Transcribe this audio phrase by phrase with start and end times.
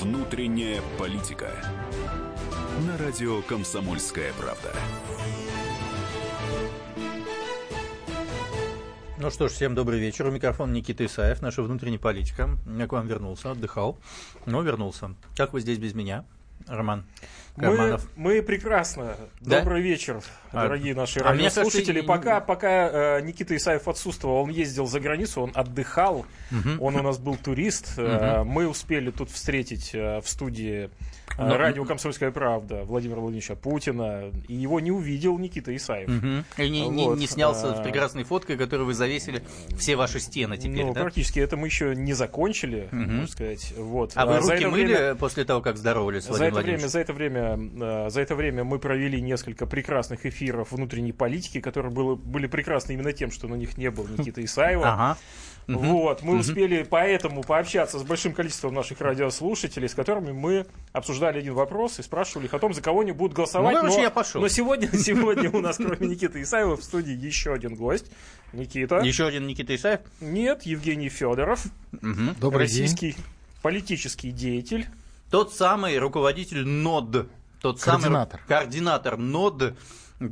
[0.00, 1.50] Внутренняя политика.
[2.86, 4.72] На радио Комсомольская правда.
[9.18, 10.26] Ну что ж, всем добрый вечер.
[10.26, 12.48] У микрофона Никита Исаев, наша внутренняя политика.
[12.78, 13.98] Я к вам вернулся, отдыхал,
[14.46, 15.14] но вернулся.
[15.36, 16.24] Как вы здесь без меня?
[16.66, 17.04] Роман
[17.56, 18.08] Карманов.
[18.16, 19.16] Мы, мы прекрасно.
[19.40, 19.58] Да?
[19.58, 20.22] Добрый вечер,
[20.52, 22.00] а, дорогие наши а радиослушатели.
[22.00, 26.84] Пока, пока э, Никита Исаев отсутствовал, он ездил за границу, он отдыхал, угу.
[26.84, 27.98] он у нас был турист.
[27.98, 28.44] Угу.
[28.44, 30.90] Мы успели тут встретить э, в студии
[31.40, 31.48] но...
[31.48, 36.08] Ну, радио «Комсомольская правда» Владимира Владимировича Путина, и его не увидел Никита Исаев.
[36.08, 36.62] Угу.
[36.62, 36.92] И не, вот.
[36.92, 39.42] не, не снялся с прекрасной фоткой, которую вы завесили
[39.78, 41.00] все ваши стены теперь, Ну, да?
[41.00, 42.96] практически это мы еще не закончили, угу.
[42.96, 43.72] можно сказать.
[43.76, 44.12] Вот.
[44.16, 45.14] А вы а руки мыли время...
[45.14, 48.78] после того, как здоровались, за это время, За это время, э, за это время мы
[48.78, 53.78] провели несколько прекрасных эфиров внутренней политики, которые было, были прекрасны именно тем, что на них
[53.78, 54.92] не было Никиты Исаева.
[54.92, 55.18] Ага.
[55.66, 56.40] Вот, мы угу.
[56.40, 62.02] успели поэтому пообщаться с большим количеством наших радиослушателей, с которыми мы обсуждали один вопрос и
[62.02, 63.76] спрашивали их о том, за кого они будут голосовать.
[63.82, 64.40] Ну, но, я пошел.
[64.40, 68.10] но сегодня, сегодня у нас, кроме Никиты Исаева, в студии еще один гость.
[68.52, 68.98] Никита.
[68.98, 70.00] Еще один Никита Исаев?
[70.20, 71.66] Нет, Евгений Федоров.
[71.92, 72.34] Угу.
[72.40, 73.24] Добрый российский день.
[73.62, 74.88] политический деятель.
[75.30, 77.28] Тот самый руководитель НОД.
[77.60, 78.40] Тот координатор.
[78.40, 79.74] самый координатор НОД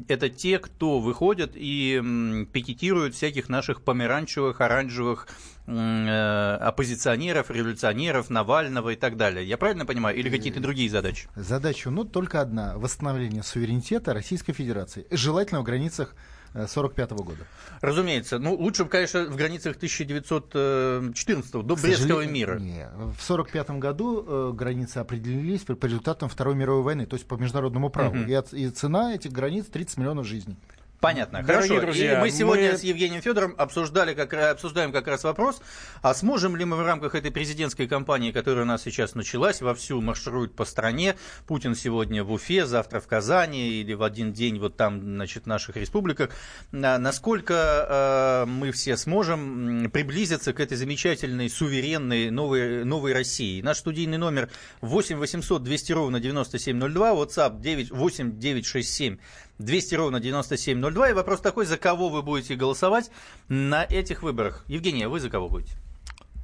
[0.07, 5.29] это те, кто выходят и пикетируют всяких наших померанчевых, оранжевых
[5.67, 9.47] э, оппозиционеров, революционеров, Навального и так далее.
[9.47, 10.17] Я правильно понимаю?
[10.17, 11.29] Или какие-то другие задачи?
[11.35, 12.77] Задача, ну, только одна.
[12.77, 15.07] Восстановление суверенитета Российской Federaции.
[15.11, 16.15] Желательно в границах
[16.53, 17.47] 1945 года.
[17.81, 18.39] Разумеется.
[18.39, 22.59] Ну, лучше, конечно, в границах 1914 до Брестского мира.
[22.59, 22.87] Не.
[22.89, 27.91] В 1945 году э, границы определились по результатам Второй мировой войны, то есть по международному
[27.91, 28.17] праву.
[28.21, 28.31] Угу.
[28.31, 30.57] И, и цена этих границ 30 миллионов жизней.
[31.01, 31.87] Понятно, Дорогие хорошо.
[31.87, 32.77] Друзья, и мы сегодня мы...
[32.77, 35.61] с Евгением Федором обсуждали как, обсуждаем как раз вопрос,
[36.03, 40.01] а сможем ли мы в рамках этой президентской кампании, которая у нас сейчас началась, вовсю
[40.01, 41.15] марширует по стране,
[41.47, 45.47] Путин сегодня в Уфе, завтра в Казани или в один день вот там, значит, в
[45.47, 46.31] наших республиках,
[46.73, 53.63] насколько э, мы все сможем приблизиться к этой замечательной, суверенной новой, новой России.
[53.63, 59.19] Наш студийный номер 8 800 200 ровно 9702, WhatsApp 9 8 967
[59.59, 61.11] 200 ровно 9702.
[61.11, 63.11] И вопрос такой, за кого вы будете голосовать
[63.49, 64.65] на этих выборах?
[64.67, 65.73] Евгения, вы за кого будете?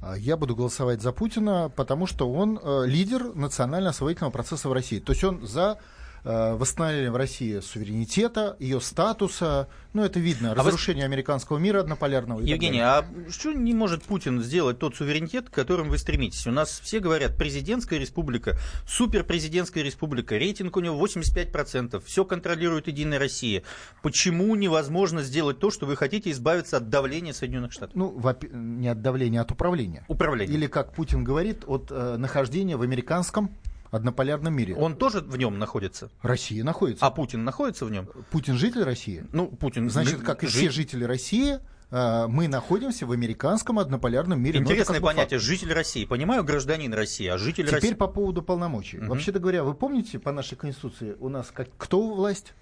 [0.01, 4.99] А, я буду голосовать за Путина, потому что он э, лидер национально-освоительного процесса в России.
[4.99, 5.79] То есть он за
[6.25, 9.67] восстановление в России суверенитета, ее статуса.
[9.93, 10.51] Ну, это видно.
[10.51, 11.13] А разрушение вы...
[11.13, 12.41] американского мира однополярного.
[12.41, 16.47] Евгений, а что не может Путин сделать тот суверенитет, к которым вы стремитесь?
[16.47, 23.19] У нас все говорят, президентская республика, суперпрезидентская республика, рейтинг у него 85%, все контролирует Единая
[23.19, 23.63] Россия.
[24.01, 27.95] Почему невозможно сделать то, что вы хотите избавиться от давления Соединенных Штатов?
[27.95, 28.19] Ну,
[28.51, 30.05] не от давления, а от управления.
[30.07, 30.57] Управление.
[30.57, 33.51] Или, как Путин говорит, от э, нахождения в американском
[33.91, 34.75] однополярном мире.
[34.75, 36.09] Он тоже в нем находится?
[36.21, 37.05] Россия находится.
[37.05, 38.07] А Путин находится в нем?
[38.31, 39.25] Путин житель России?
[39.31, 39.89] Ну, Путин...
[39.89, 41.59] Значит, как и все жители России,
[41.91, 44.59] э, мы находимся в американском однополярном мире.
[44.59, 45.47] Интересное понятие факт.
[45.47, 46.05] житель России.
[46.05, 47.87] Понимаю, гражданин России, а житель Теперь России.
[47.87, 48.99] Теперь по поводу полномочий.
[48.99, 49.07] Угу.
[49.07, 52.53] Вообще-то говоря, вы помните по нашей конституции у нас как, кто власть?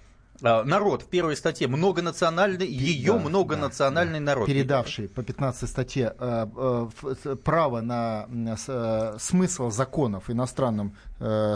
[0.45, 4.47] А, народ в первой статье многонациональный, ее да, многонациональный да, народ.
[4.47, 6.47] Передавший по 15 статье э,
[7.25, 10.95] э, право на э, смысл законов иностранным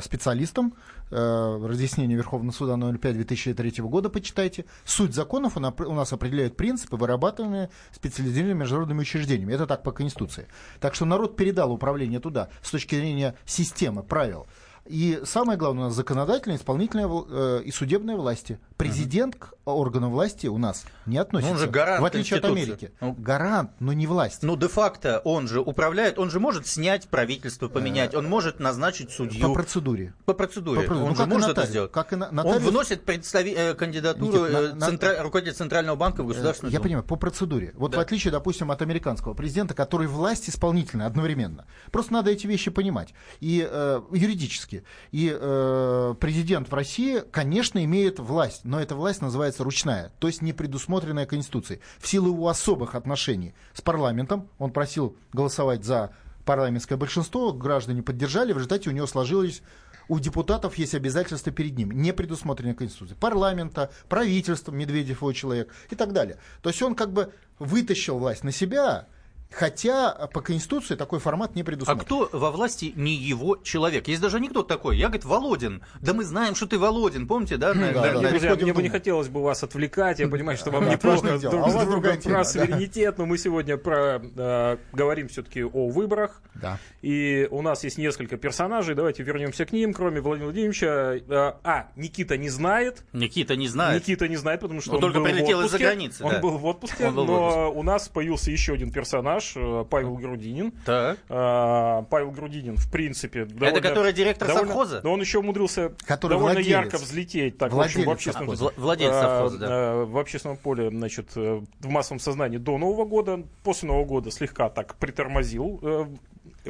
[0.01, 0.75] специалистам,
[1.11, 4.63] разъяснение Верховного суда номер 5 2003 года, почитайте.
[4.85, 9.53] Суть законов у нас определяют принципы, вырабатываемые специализированными международными учреждениями.
[9.53, 10.47] Это так по Конституции.
[10.79, 14.47] Так что народ передал управление туда с точки зрения системы, правил.
[14.89, 18.59] И самое главное, у нас законодательная, исполнительная э, и судебная власти.
[18.77, 21.53] Президент к органам власти у нас не относится.
[21.53, 22.91] Ну, он же гарант в отличие от Америки.
[23.01, 24.43] Ну, гарант, но не власть.
[24.43, 29.47] Ну, де-факто он же управляет, он же может снять правительство, поменять, он может назначить судью.
[29.47, 30.13] По процедуре.
[30.25, 30.81] По процедуре.
[30.81, 31.03] По процедуре.
[31.03, 31.91] Он ну, же может это сделать.
[31.91, 32.55] Как и нотариус...
[32.57, 33.53] Он выносит представи...
[33.57, 35.13] Э, кандидатуру Никит, на, центра...
[35.13, 35.23] на...
[35.23, 37.73] руководителя Центрального банка в Государственную Я понимаю, по процедуре.
[37.75, 37.97] Вот да.
[37.97, 41.65] в отличие, допустим, от американского президента, который власть исполнительная одновременно.
[41.91, 43.13] Просто надо эти вещи понимать.
[43.39, 44.76] И э, юридически.
[45.11, 50.41] И э, президент в России, конечно, имеет власть, но эта власть называется ручная, то есть
[50.41, 51.81] не предусмотренная Конституцией.
[51.99, 56.11] В силу его особых отношений с парламентом, он просил голосовать за
[56.45, 59.61] парламентское большинство, граждане поддержали, в результате у него сложилось
[60.07, 63.17] у депутатов есть обязательства перед ним, не предусмотренные Конституцией.
[63.19, 66.37] Парламента, правительства, Медведев его человек и так далее.
[66.61, 69.07] То есть он как бы вытащил власть на себя,
[69.51, 72.01] Хотя по Конституции такой формат не предусмотрен.
[72.01, 74.07] А кто во власти не его человек?
[74.07, 74.97] Есть даже анекдот такой.
[74.97, 75.83] Я, говорит, Володин.
[76.01, 77.27] Да мы знаем, что ты Володин.
[77.27, 77.73] Помните, да?
[77.73, 78.29] да, да, да.
[78.29, 80.19] Друзья, мне бы не хотелось бы вас отвлекать.
[80.19, 84.21] Я понимаю, что вам неплохо друг а с другом про суверенитет, но мы сегодня про,
[84.21, 86.41] э, говорим все-таки о выборах.
[86.55, 86.77] Да.
[87.01, 88.95] И у нас есть несколько персонажей.
[88.95, 91.15] Давайте вернемся к ним, кроме Владимира Владимировича.
[91.15, 93.03] Э, а, Никита не знает.
[93.13, 94.01] Никита не знает.
[94.01, 96.23] Никита не знает, потому что он, он только прилетел из-за границы.
[96.23, 100.71] Он был в отпуске, но у нас появился еще один персонаж, э, Павел Грудинин.
[100.85, 101.17] Так.
[101.29, 105.01] А, Павел Грудинин, в принципе, довольно, Это который директор довольно, совхоза?
[105.03, 106.67] Но он еще умудрился который довольно владелец.
[106.67, 108.81] ярко взлететь так, владелец в, общем, в общественном, совхоза.
[108.81, 109.67] Владелец а, совхоза, да.
[109.69, 113.43] А, в общественном поле, значит, э, в массовом сознании до Нового года.
[113.63, 116.05] После Нового года слегка так притормозил э,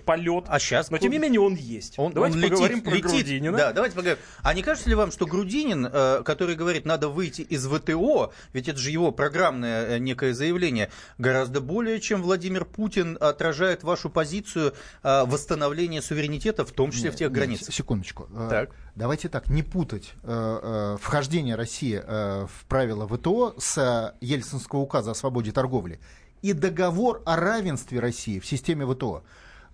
[0.05, 0.45] полет.
[0.47, 0.89] А сейчас?
[0.89, 1.97] Но тем не менее он есть.
[1.97, 3.11] Он, давайте он поговорим летит, про летит.
[3.11, 3.57] Грудинина.
[3.57, 4.19] Да, давайте поговорим.
[4.43, 8.67] А не кажется ли вам, что Грудинин, э, который говорит, надо выйти из ВТО, ведь
[8.67, 14.73] это же его программное э, некое заявление, гораздо более, чем Владимир Путин отражает вашу позицию
[15.03, 17.73] э, восстановления суверенитета, в том числе нет, в тех границах?
[17.73, 18.27] Секундочку.
[18.49, 18.71] Так.
[18.95, 25.99] Давайте так, не путать вхождение России в правила ВТО с Ельцинского указа о свободе торговли
[26.41, 29.23] и договор о равенстве России в системе ВТО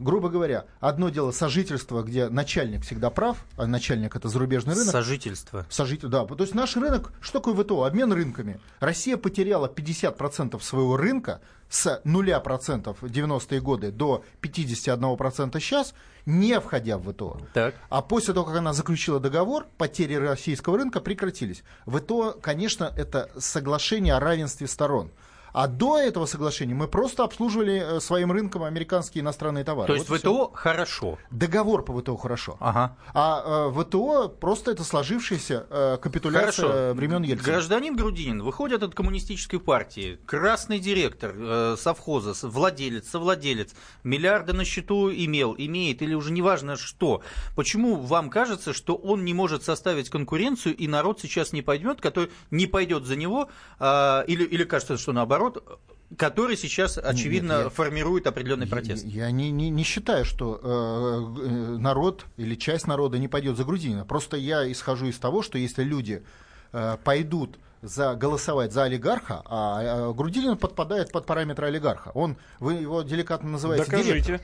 [0.04, 4.92] грубо говоря, одно дело сожительство, где начальник всегда прав, а начальник это зарубежный рынок.
[4.92, 5.66] Сожительство.
[5.70, 6.26] Сожитель, да.
[6.26, 7.84] То есть наш рынок, что такое ВТО?
[7.84, 8.60] Обмен рынками.
[8.80, 15.94] Россия потеряла 50% своего рынка с 0% в 90-е годы до 51% сейчас,
[16.26, 17.42] не входя в ВТО.
[17.54, 17.76] Так.
[17.90, 21.64] А после того, как она заключила договор, потери российского рынка прекратились.
[21.88, 25.12] ВТО, конечно, это соглашение о равенстве сторон.
[25.54, 29.88] А до этого соглашения мы просто обслуживали э, своим рынком американские иностранные товары.
[29.88, 30.52] То есть вот ВТО все.
[30.56, 31.20] хорошо?
[31.30, 32.58] Договор по ВТО хорошо.
[32.60, 32.98] Ага.
[33.14, 36.94] А э, ВТО просто это сложившаяся э, капитуляция хорошо.
[36.96, 37.54] времен Ельцина.
[37.54, 45.12] Гражданин Грудинин выходит от коммунистической партии, красный директор э, совхоза, владелец, совладелец, миллиарды на счету
[45.12, 47.22] имел, имеет или уже неважно что.
[47.56, 52.32] Почему вам кажется, что он не может составить конкуренцию и народ сейчас не пойдет, который
[52.50, 55.80] не пойдет за него, э, или, или кажется, что наоборот, народ,
[56.18, 59.06] который сейчас, очевидно, нет, я, формирует определенный протест.
[59.06, 63.57] Я, я не, не, не считаю, что э, э, народ или часть народа не пойдет
[63.57, 64.06] за Грудинина.
[64.06, 66.24] Просто я исхожу из того, что если люди
[66.72, 72.12] э, пойдут за голосовать за олигарха, а, а Грудинин подпадает под параметры олигарха.
[72.13, 74.22] Он, вы его деликатно называете Докажите.
[74.22, 74.42] директор.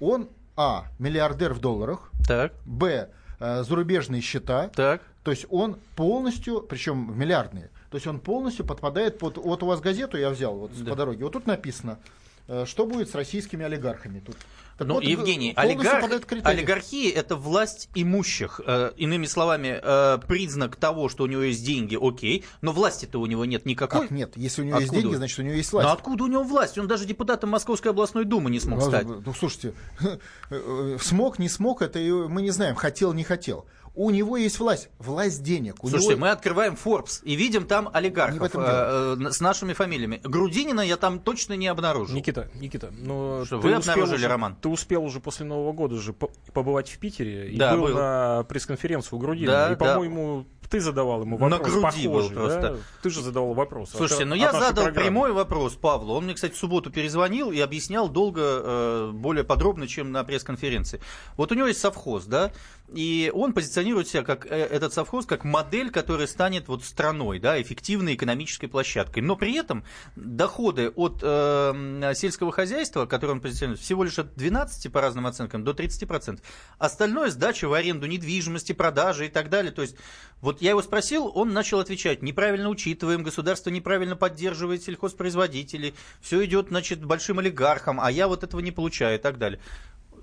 [0.00, 2.52] Он, а, миллиардер в долларах, так.
[2.66, 3.08] б,
[3.40, 5.00] э, зарубежные счета, так.
[5.22, 9.36] то есть он полностью, причем миллиардные, то есть он полностью подпадает под...
[9.36, 10.90] Вот у вас газету я взял вот да.
[10.90, 11.22] по дороге.
[11.22, 12.00] Вот тут написано,
[12.48, 14.18] э, что будет с российскими олигархами.
[14.18, 14.34] Тут
[14.76, 16.10] так ну, вот, Евгений, олигарх,
[16.42, 18.60] олигархия– это власть имущих.
[18.66, 23.26] Э, иными словами, э, признак того, что у него есть деньги, окей, но власти-то у
[23.26, 24.00] него нет никакой.
[24.00, 24.32] Как нет?
[24.34, 24.92] Если у него откуда?
[24.92, 25.86] есть деньги, значит, у него есть власть.
[25.86, 26.76] Но откуда у него власть?
[26.78, 29.06] Он даже депутатом Московской областной думы не смог ну, стать.
[29.06, 29.72] Ну, слушайте,
[31.00, 35.42] смог, не смог, это мы не знаем, хотел, не хотел у него есть власть, власть
[35.42, 35.82] денег.
[35.82, 36.22] У Слушайте, него...
[36.22, 40.20] мы открываем Forbes и видим там олигархов э, э, с нашими фамилиями.
[40.22, 42.14] Грудинина я там точно не обнаружил.
[42.14, 44.56] Никита, Никита, ну что, вы обнаружили, уже, Роман?
[44.56, 48.44] Ты успел уже после Нового года же побывать в Питере и да, был, был на
[48.44, 49.52] пресс-конференцию у Грудинина.
[49.52, 52.60] Да, и, по-моему, ты задавал ему вопрос На груди похожий, был просто.
[52.60, 52.76] Да?
[53.02, 53.90] Ты же задавал вопрос.
[53.90, 55.00] Слушайте, ну я задал программы.
[55.00, 56.14] прямой вопрос Павлу.
[56.14, 61.00] Он мне, кстати, в субботу перезвонил и объяснял долго, э, более подробно, чем на пресс-конференции.
[61.36, 62.50] Вот у него есть совхоз, да,
[62.92, 67.60] и он позиционирует себя как э, этот совхоз как модель, которая станет вот страной, да,
[67.60, 69.20] эффективной экономической площадкой.
[69.20, 69.84] Но при этом
[70.16, 75.64] доходы от э, сельского хозяйства, которые он позиционирует, всего лишь от 12 по разным оценкам
[75.64, 76.40] до 30%.
[76.78, 79.72] Остальное сдача в аренду недвижимости, продажи и так далее.
[79.72, 79.96] То есть
[80.40, 86.68] вот я его спросил, он начал отвечать, неправильно учитываем, государство неправильно поддерживает сельхозпроизводителей, все идет,
[86.68, 89.58] значит, большим олигархам, а я вот этого не получаю и так далее.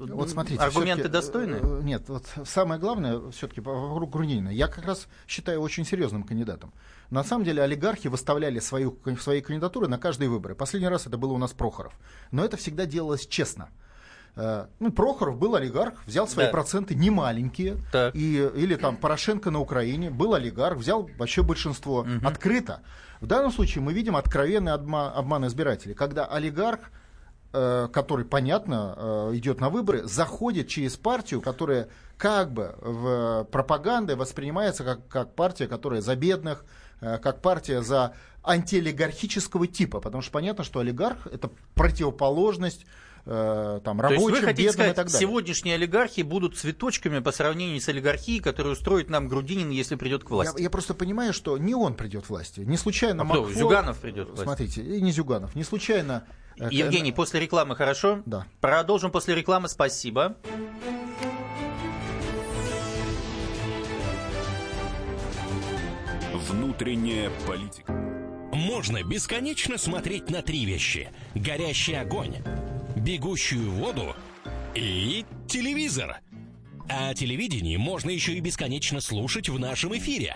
[0.10, 1.60] Вот смотрите, аргументы достойны?
[1.62, 4.50] Э, нет, вот самое главное все-таки вокруг Грудинина.
[4.50, 6.74] Я как раз считаю очень серьезным кандидатом.
[7.10, 10.56] На самом деле олигархи выставляли свою, свои кандидатуры на каждые выборы.
[10.56, 11.94] Последний раз это было у нас Прохоров.
[12.32, 13.70] Но это всегда делалось честно.
[14.36, 16.52] Э, ну, Прохоров был олигарх, взял свои да.
[16.52, 17.78] проценты немаленькие,
[18.14, 22.26] и, или там Порошенко на Украине был олигарх, взял вообще большинство угу.
[22.28, 22.82] открыто.
[23.20, 27.01] В данном случае мы видим откровенный обман, обман избирателей, когда олигарх э,
[27.92, 34.84] который, понятно, э, идет на выборы, заходит через партию, которая как бы в пропаганде воспринимается
[34.84, 36.66] как, как партия, которая за бедных,
[37.00, 42.86] как партия за антиолигархического типа, потому что понятно, что олигарх это противоположность
[43.26, 45.20] э, там, рабочим, То есть вы хотите сказать, и так далее.
[45.20, 50.30] сегодняшние олигархи будут цветочками по сравнению с олигархией, которую устроит нам Грудинин, если придет к
[50.30, 50.58] власти?
[50.58, 52.62] Я, я просто понимаю, что не он придет к власти.
[52.62, 53.50] Не случайно а Макфол...
[53.50, 54.44] Зюганов придет к власти.
[54.44, 55.56] Смотрите, и не Зюганов.
[55.56, 56.26] Не случайно
[56.58, 58.22] Евгений, после рекламы хорошо?
[58.26, 58.46] Да.
[58.60, 59.68] Продолжим после рекламы.
[59.68, 60.38] Спасибо.
[66.34, 67.94] Внутренняя политика.
[68.52, 71.10] Можно бесконечно смотреть на три вещи.
[71.36, 72.38] Горящий огонь,
[72.96, 74.16] бегущую воду
[74.76, 76.20] и телевизор.
[76.90, 80.36] А о телевидении можно еще и бесконечно слушать в нашем эфире.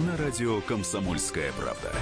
[0.00, 1.92] На радио «Комсомольская правда».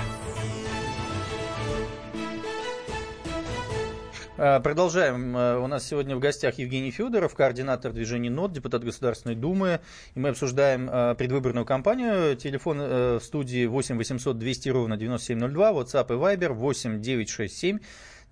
[4.38, 5.34] А, продолжаем.
[5.36, 9.80] А, у нас сегодня в гостях Евгений Федоров, координатор движения НОТ, депутат Государственной Думы.
[10.14, 12.36] И мы обсуждаем а, предвыборную кампанию.
[12.36, 17.80] Телефон э, в студии 8 800 200 ровно 9702, WhatsApp и Viber 8 967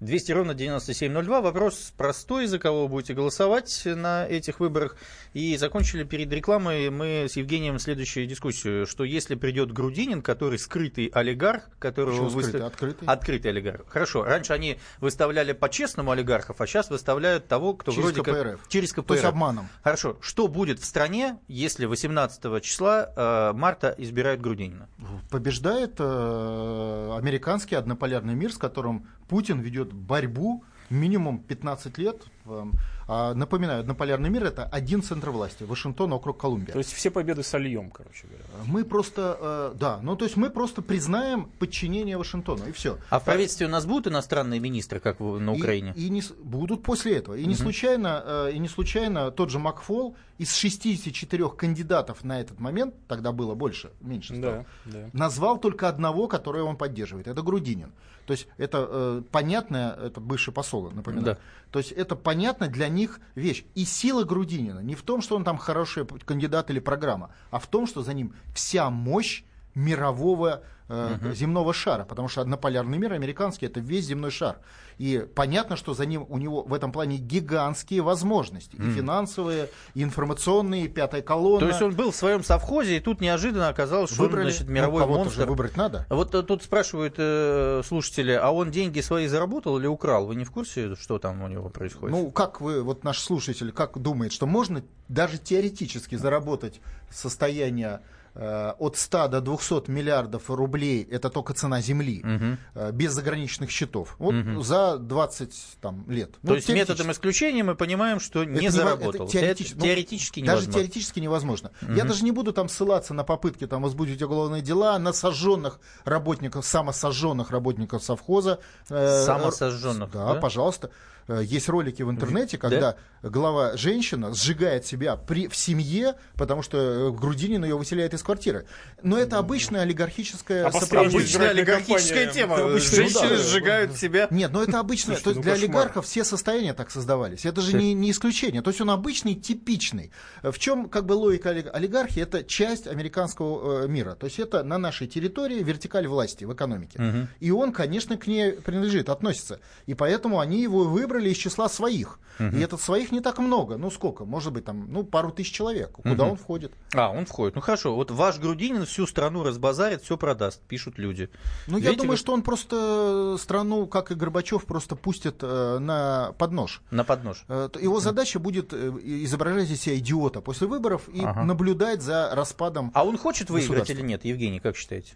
[0.01, 1.41] 200 ровно 9702.
[1.41, 4.97] Вопрос простой, за кого вы будете голосовать на этих выборах.
[5.33, 11.07] И закончили перед рекламой мы с Евгением следующую дискуссию, что если придет Грудинин, который скрытый
[11.07, 12.63] олигарх, которого выставили...
[12.63, 13.09] Открытый?
[13.09, 13.89] Открытый олигарх.
[13.89, 14.23] Хорошо.
[14.23, 18.61] Раньше они выставляли по-честному олигархов, а сейчас выставляют того, кто через вроде КПРФ.
[18.61, 18.69] как...
[18.69, 19.07] Через КПРФ.
[19.07, 19.69] То есть обманом.
[19.83, 20.17] Хорошо.
[20.21, 24.89] Что будет в стране, если 18 числа э, марта избирают Грудинина?
[25.31, 32.25] Побеждает э, американский однополярный мир, с которым Путин ведет борьбу минимум 15 лет.
[32.51, 32.79] Эм,
[33.11, 36.75] а, напоминаю, однополярный мир это один центр власти, Вашингтон, округ Колумбия.
[36.75, 38.45] То есть все победы сольем, короче говоря.
[38.67, 42.99] Мы просто, э, да, ну то есть мы просто признаем подчинение Вашингтону и все.
[43.09, 45.95] А в правительстве у нас будут иностранные министры, как на Украине?
[45.97, 47.35] И, и не, будут после этого.
[47.35, 47.63] И не угу.
[47.63, 53.33] случайно, э, и не случайно тот же Макфол из 64 кандидатов на этот момент, тогда
[53.33, 55.11] было больше, меньше стало, да, да.
[55.15, 57.27] назвал только одного, которого он поддерживает.
[57.27, 57.91] Это Грудинин.
[58.29, 61.25] То есть это э, понятное, это бывший посол, напоминаю.
[61.25, 61.39] Да.
[61.71, 63.65] То есть это понятно для них вещь.
[63.75, 67.67] И сила Грудинина не в том, что он там хороший кандидат или программа, а в
[67.67, 69.43] том, что за ним вся мощь
[69.75, 71.35] мирового э, угу.
[71.35, 74.59] земного шара, потому что однополярный мир американский это весь земной шар.
[74.99, 78.75] И понятно, что за ним у него в этом плане гигантские возможности.
[78.75, 78.89] Mm.
[78.89, 81.61] И финансовые, и информационные, и пятая колонна.
[81.61, 84.69] То есть он был в своем совхозе, и тут неожиданно оказалось, что Выбрали, он, значит,
[84.69, 85.43] мировой ну, монстр.
[85.43, 86.05] Же выбрать надо.
[86.11, 90.27] Вот э, тут спрашивают э, слушатели, а он деньги свои заработал или украл?
[90.27, 92.17] Вы не в курсе, что там у него происходит?
[92.17, 98.01] Ну, как вы, вот наш слушатель, как думает, что можно даже теоретически заработать состояние
[98.39, 102.93] от 100 до 200 миллиардов рублей это только цена земли, угу.
[102.93, 104.15] без заграничных счетов.
[104.19, 104.63] Вот угу.
[104.63, 106.33] за 20 там, лет.
[106.33, 109.27] То ну, есть методом исключения мы понимаем, что не это заработал.
[109.27, 110.67] Это теоретически, это теоретически ну, невозможно.
[110.67, 111.71] Даже теоретически невозможно.
[111.83, 111.93] Угу.
[111.93, 116.65] Я даже не буду там ссылаться на попытки там, возбудить уголовные дела, на сожженных работников,
[116.65, 118.61] самосожженных работников совхоза.
[118.89, 120.11] Э, самосожженных?
[120.11, 120.91] Да, да, пожалуйста.
[121.29, 123.29] Э, есть ролики в интернете, когда да?
[123.29, 128.67] глава женщина сжигает себя при, в семье, потому что э, Грудинин ее выселяет из квартиры.
[129.03, 130.67] Но это обычная олигархическая...
[130.67, 132.57] А обычная олигархическая тема.
[132.57, 133.97] Обычные, Женщины ну, да, сжигают да.
[133.97, 134.29] себя.
[134.31, 135.15] Нет, но это обычно.
[135.17, 135.69] то есть ну, для кошмар.
[135.69, 137.45] олигархов все состояния так создавались.
[137.45, 138.63] Это же не, не исключение.
[138.63, 140.11] То есть он обычный, типичный.
[140.43, 142.23] В чем как бы логика олигархии?
[142.23, 144.15] Это часть американского э, мира.
[144.15, 146.99] То есть это на нашей территории вертикаль власти в экономике.
[146.99, 147.29] Угу.
[147.41, 149.61] И он, конечно, к ней принадлежит, относится.
[149.87, 152.19] И поэтому они его выбрали выбрали из числа своих.
[152.39, 152.57] Угу.
[152.57, 153.77] И этот своих не так много.
[153.77, 154.25] Ну сколько?
[154.25, 155.93] Может быть, там, ну, пару тысяч человек.
[155.93, 156.33] Куда угу.
[156.33, 156.73] он входит?
[156.95, 157.57] А, он входит.
[157.57, 157.95] Ну хорошо.
[157.95, 161.31] Вот ваш Грудинин всю страну разбазарит, все продаст, пишут люди.
[161.67, 162.17] Ну, Видите, я думаю, вы...
[162.17, 166.81] что он просто страну, как и Горбачев, просто пустит э, на поднож.
[166.91, 167.45] На поднож.
[167.49, 168.93] Э, его задача будет э,
[169.25, 171.43] изображать из себя идиота после выборов и ага.
[171.43, 172.93] наблюдать за распадом.
[172.95, 175.15] А он хочет выиграть или нет, Евгений, как считаете?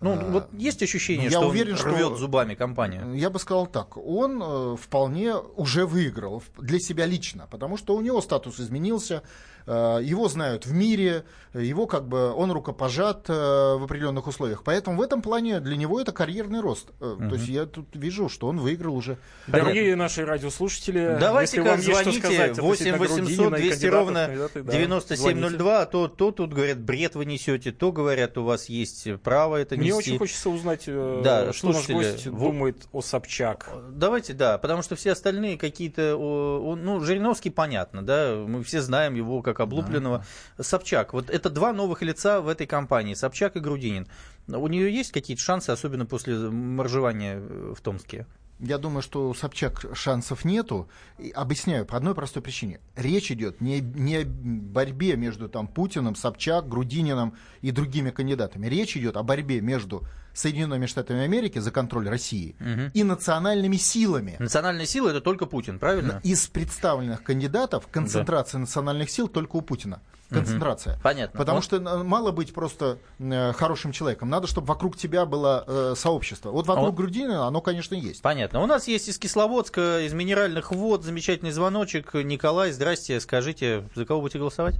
[0.00, 3.14] Ну, а, вот есть ощущение, я что уверен, он рвет что, зубами компанию?
[3.14, 3.96] Я бы сказал так.
[3.96, 9.22] Он э, вполне уже выиграл для себя лично, потому что у него статус изменился,
[9.66, 11.24] его знают в мире,
[11.62, 14.62] его как бы он рукопожат э, в определенных условиях.
[14.62, 16.90] Поэтому в этом плане для него это карьерный рост.
[17.00, 17.28] Угу.
[17.28, 19.16] То есть я тут вижу, что он выиграл уже.
[19.46, 26.30] Дорогие наши радиослушатели, давайте вам звоните сказать 8 800 200 ровно 9702, а то, то
[26.30, 29.86] тут говорят, бред вы несете, то говорят, у вас есть право это нести.
[29.86, 32.38] Мне очень хочется узнать, да, что наш гость в...
[32.38, 33.70] думает о Собчак.
[33.90, 39.42] Давайте, да, потому что все остальные какие-то, ну, Жириновский понятно, да, мы все знаем его
[39.42, 40.24] как как облупленного.
[40.58, 40.64] Да.
[40.64, 41.12] Собчак.
[41.12, 43.14] Вот это два новых лица в этой компании.
[43.14, 44.06] Собчак и Грудинин.
[44.48, 48.26] У нее есть какие-то шансы, особенно после моржевания в Томске?
[48.58, 50.88] Я думаю, что у Собчак шансов нету.
[51.18, 52.80] И объясняю по одной простой причине.
[52.94, 58.66] Речь идет не, не о борьбе между там, Путиным, Собчак, Грудининым и другими кандидатами.
[58.66, 62.90] Речь идет о борьбе между Соединенными Штатами Америки за контроль России угу.
[62.92, 64.36] и национальными силами.
[64.38, 66.20] Национальные силы это только Путин, правильно?
[66.22, 68.60] Из представленных кандидатов концентрация да.
[68.60, 70.00] национальных сил только у Путина
[70.30, 70.94] концентрация.
[70.94, 71.02] Угу.
[71.02, 71.38] Понятно.
[71.38, 71.64] Потому вот.
[71.64, 74.28] что э, мало быть просто э, хорошим человеком.
[74.28, 76.50] Надо, чтобы вокруг тебя было э, сообщество.
[76.50, 76.94] Вот вокруг вот.
[76.96, 78.22] Грудинина оно, конечно, есть.
[78.22, 78.60] Понятно.
[78.60, 82.14] У нас есть из Кисловодска, из минеральных вод замечательный звоночек.
[82.14, 83.20] Николай, здрасте.
[83.20, 84.74] Скажите, за кого будете голосовать?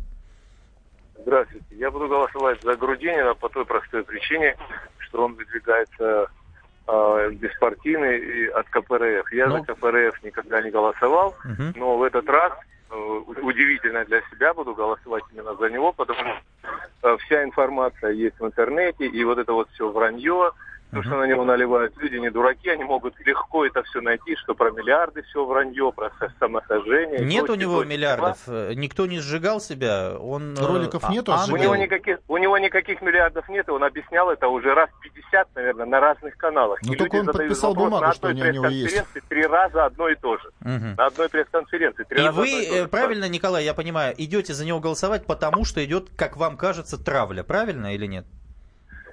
[1.19, 1.67] Здравствуйте.
[1.77, 4.57] Я буду голосовать за Грудинина по той простой причине,
[5.17, 6.29] что он выдвигается
[6.87, 9.33] э, беспартийный и от КПРФ.
[9.33, 9.65] Я ну...
[9.65, 11.73] за КПРФ никогда не голосовал, угу.
[11.75, 12.53] но в этот раз
[12.91, 18.39] э, удивительно для себя буду голосовать именно за него, потому что э, вся информация есть
[18.39, 20.53] в интернете, и вот это вот все вранье,
[20.97, 24.55] то, что на него наливают люди, не дураки, они могут легко это все найти, что
[24.55, 27.25] про миллиарды все вранье, про самосожжение.
[27.25, 28.75] Нет у него миллиардов, типа.
[28.75, 30.57] никто не сжигал себя, он...
[30.57, 33.85] Э, Роликов а, нету, а, у, него никаких, у него никаких миллиардов нет, и он
[33.85, 36.81] объяснял это уже раз 50, наверное, на разных каналах.
[36.83, 39.03] Ну только он подписал бумагу, что они у него есть.
[39.29, 40.49] Три раза одно и то же.
[40.61, 40.97] Угу.
[40.97, 42.05] На одной пресс-конференции.
[42.05, 46.11] Три и вы, э, правильно, Николай, я понимаю, идете за него голосовать, потому что идет,
[46.17, 48.27] как вам кажется, травля, правильно или нет?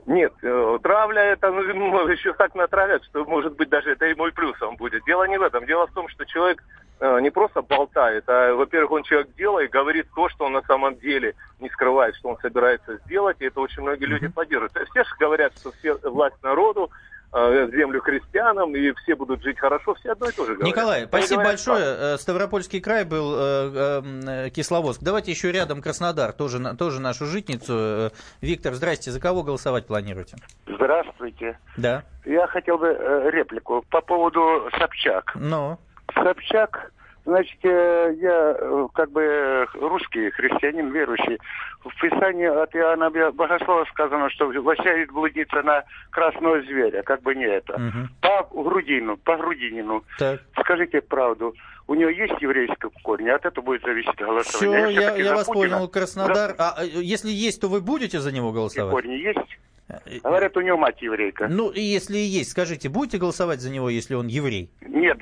[0.05, 4.15] Нет, э, травля это ну, ну, еще так натравят, что может быть даже это и
[4.15, 5.03] мой плюсом будет.
[5.05, 5.65] Дело не в этом.
[5.65, 6.61] Дело в том, что человек
[6.99, 10.95] э, не просто болтает, а, во-первых, он человек делает, говорит то, что он на самом
[10.97, 14.89] деле не скрывает, что он собирается сделать, и это очень многие люди поддерживают.
[14.89, 16.91] Все же говорят, что все власть народу,
[17.33, 20.67] землю христианам, и все будут жить хорошо, все одно и то же говорят.
[20.67, 21.85] Николай, спасибо говорят, большое.
[21.85, 21.99] Так.
[21.99, 25.01] Э, Ставропольский край был э, Кисловодск.
[25.01, 28.11] Давайте еще рядом Краснодар, тоже, тоже нашу житницу.
[28.41, 30.37] Виктор, здрасте, за кого голосовать планируете?
[30.67, 31.57] Здравствуйте.
[31.77, 32.03] Да.
[32.25, 32.87] Я хотел бы
[33.31, 35.31] реплику по поводу Собчак.
[35.35, 35.79] Ну?
[36.13, 36.91] Собчак
[37.25, 41.39] Значит, э, я э, как бы русский христианин, верующий.
[41.85, 47.45] В Писании от Иоанна Богослова сказано, что восяет блудница на красного зверя, как бы не
[47.45, 47.75] это.
[47.75, 48.07] Угу.
[48.21, 50.03] По грудину, по грудинину.
[50.19, 50.41] Так.
[50.59, 51.55] Скажите правду.
[51.87, 54.87] У нее есть еврейское корни, от этого будет зависеть голосование.
[54.87, 55.77] Все, я, я вас Путина.
[55.77, 56.55] понял, Краснодар.
[56.57, 56.75] Да?
[56.77, 58.91] А если есть, то вы будете за него голосовать?
[58.91, 60.23] И корни есть.
[60.23, 61.47] Говорят, у него мать еврейка.
[61.49, 64.69] Ну, и если есть, скажите, будете голосовать за него, если он еврей?
[64.81, 65.17] Нет.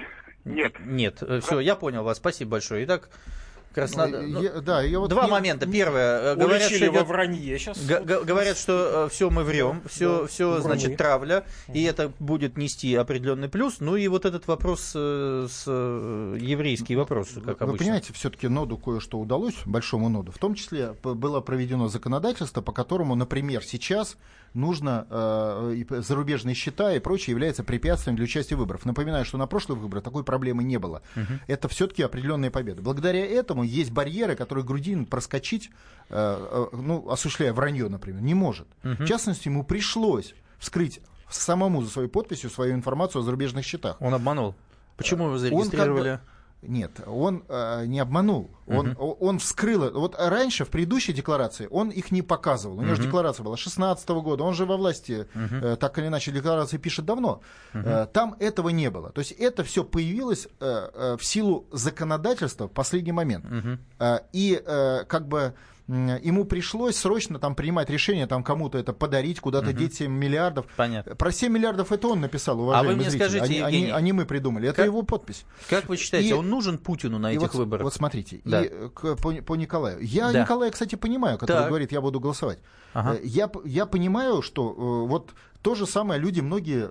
[0.46, 0.74] Нет.
[0.80, 1.22] Нет.
[1.22, 2.18] Э, Все, я понял вас.
[2.18, 2.86] Спасибо большое.
[2.86, 3.10] Итак,
[3.74, 4.22] Краснодар.
[4.22, 5.28] Ну, я, да, вот Два я...
[5.28, 5.66] момента.
[5.66, 6.34] Первое.
[6.34, 6.94] Э, говорят, что идет...
[6.94, 7.84] во вранье сейчас.
[7.86, 12.58] Г- говорят, что э, все мы врем, все, да, все значит, травля, и это будет
[12.58, 13.78] нести определенный плюс.
[13.80, 17.78] Ну и вот этот вопрос э, с э, еврейский вопрос, как Вы обычно.
[17.78, 20.32] понимаете, все-таки ноду кое-что удалось, большому ноду.
[20.32, 24.18] В том числе было проведено законодательство, по которому, например, сейчас
[24.54, 28.86] нужно э, зарубежные счета и прочее является препятствием для участия в выборах.
[28.86, 31.02] Напоминаю, что на прошлых выборах такой проблемы не было.
[31.16, 31.34] Угу.
[31.48, 32.82] Это все-таки определенная победа.
[32.82, 35.70] Благодаря этому есть барьеры, которые Грудин проскочить,
[36.10, 38.68] э, э, ну, осуществляя вранье, например, не может.
[38.84, 39.04] Угу.
[39.04, 43.98] В частности, ему пришлось вскрыть самому за своей подписью свою информацию о зарубежных счетах.
[44.02, 44.56] Он обманул.
[44.98, 46.10] Почему его зарегистрировали?
[46.10, 46.26] Он как бы,
[46.62, 48.52] нет, он э, не обманул.
[48.68, 49.18] Он, uh-huh.
[49.20, 49.92] он вскрыл.
[49.92, 52.78] Вот раньше, в предыдущей декларации, он их не показывал.
[52.78, 52.98] У него uh-huh.
[52.98, 54.44] же декларация была 16 года.
[54.44, 55.74] Он же во власти, uh-huh.
[55.74, 57.42] э, так или иначе, декларации пишет давно.
[57.74, 58.04] Uh-huh.
[58.04, 59.10] Э, там этого не было.
[59.12, 63.46] То есть это все появилось э, э, в силу законодательства в последний момент.
[63.46, 63.78] Uh-huh.
[64.00, 65.56] Э, и э, как бы
[65.92, 69.78] ему пришлось срочно там принимать решение, там кому-то это подарить, куда-то угу.
[69.78, 70.66] деть 7 миллиардов.
[70.78, 71.16] Понятно.
[71.16, 73.28] Про 7 миллиардов это он написал, уважаемые А вы мне зрители.
[73.28, 74.70] скажите, они, Евгений, они, они мы придумали.
[74.70, 75.46] Это как, его подпись.
[75.70, 77.84] Как вы считаете, и, он нужен Путину на этих вот, выборах?
[77.84, 78.64] Вот смотрите, да.
[78.64, 80.00] и, э, к, по, по Николаю.
[80.02, 80.42] Я да.
[80.44, 81.68] Николая, кстати, понимаю, который так.
[81.68, 82.60] говорит, я буду голосовать.
[82.94, 83.16] Ага.
[83.16, 86.90] Э, я, я понимаю, что э, вот то же самое люди, многие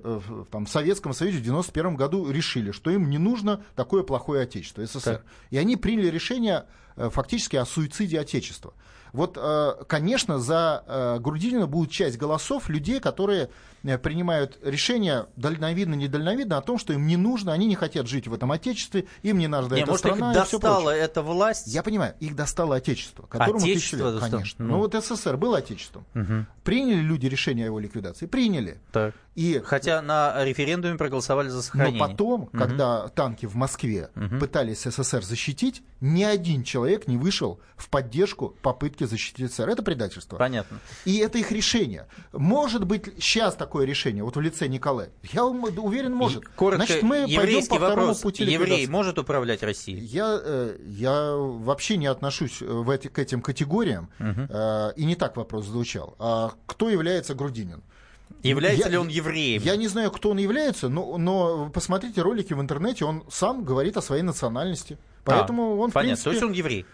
[0.51, 4.85] там, в Советском Союзе в 91 году решили, что им не нужно такое плохое Отечество,
[4.85, 5.01] СССР.
[5.01, 5.25] Так.
[5.51, 6.67] И они приняли решение
[7.09, 8.75] фактически о суициде Отечества.
[9.13, 15.95] Вот, э, конечно, за э, Грудинина будет часть голосов людей, которые э, принимают решения дальновидно,
[15.95, 19.39] недальновидно о том, что им не нужно, они не хотят жить в этом отечестве, им
[19.39, 20.31] не нужна не, эта может, страна.
[20.31, 21.67] Их достала эта власть?
[21.67, 24.65] Я понимаю, их достало отечество, которому отечество лет, конечно.
[24.65, 24.73] Ну.
[24.73, 26.05] ну вот СССР был отечеством.
[26.15, 26.47] Угу.
[26.65, 28.27] Приняли люди решение о его ликвидации?
[28.27, 28.79] Приняли.
[28.93, 29.15] Так.
[29.35, 32.01] И, Хотя на референдуме проголосовали за сохранение.
[32.01, 32.51] Но потом, угу.
[32.53, 34.39] когда танки в Москве угу.
[34.41, 39.69] пытались СССР защитить, ни один человек не вышел в поддержку попытки защитить СССР.
[39.69, 40.37] Это предательство.
[40.37, 40.81] Понятно.
[41.05, 42.07] И это их решение.
[42.33, 45.11] Может быть сейчас такое решение, вот в лице Николая?
[45.33, 46.45] Я уверен, может.
[46.57, 50.01] Коротко, Значит, мы пойдем по второму пути Еврей может управлять Россией?
[50.01, 54.09] Я, э, я вообще не отношусь в эти, к этим категориям.
[54.19, 54.97] Угу.
[54.97, 56.17] И не так вопрос звучал.
[56.19, 57.83] А кто является Грудинин?
[58.43, 59.63] Является я, ли он евреем?
[59.63, 63.97] Я не знаю, кто он является, но, но посмотрите ролики в интернете, он сам говорит
[63.97, 64.99] о своей национальности.
[65.25, 65.91] Поэтому а, он, понятно.
[65.91, 66.25] в принципе...
[66.25, 66.87] То есть он еврей?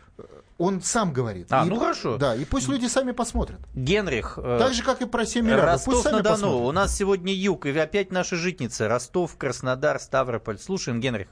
[0.59, 1.49] Он сам говорит.
[1.51, 2.17] А, и, ну хорошо.
[2.17, 3.61] Да, и пусть люди сами посмотрят.
[3.75, 4.39] Генрих.
[4.39, 5.87] Э, так же, как и про 7 миллиардов.
[5.87, 6.65] Ростов-на-Дону.
[6.65, 8.89] У нас сегодня юг, и опять наши житницы.
[8.89, 10.59] Ростов, Краснодар, Ставрополь.
[10.59, 11.29] Слушаем, Генрих.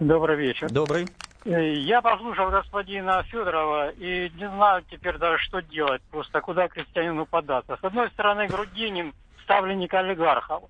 [0.00, 0.68] Добрый вечер.
[0.70, 1.06] Добрый.
[1.44, 6.02] Э, я послушал господина Федорова и не знаю теперь даже, что делать.
[6.10, 7.78] Просто куда крестьянину податься.
[7.80, 10.64] С одной стороны, Грудинин ставленник олигархов.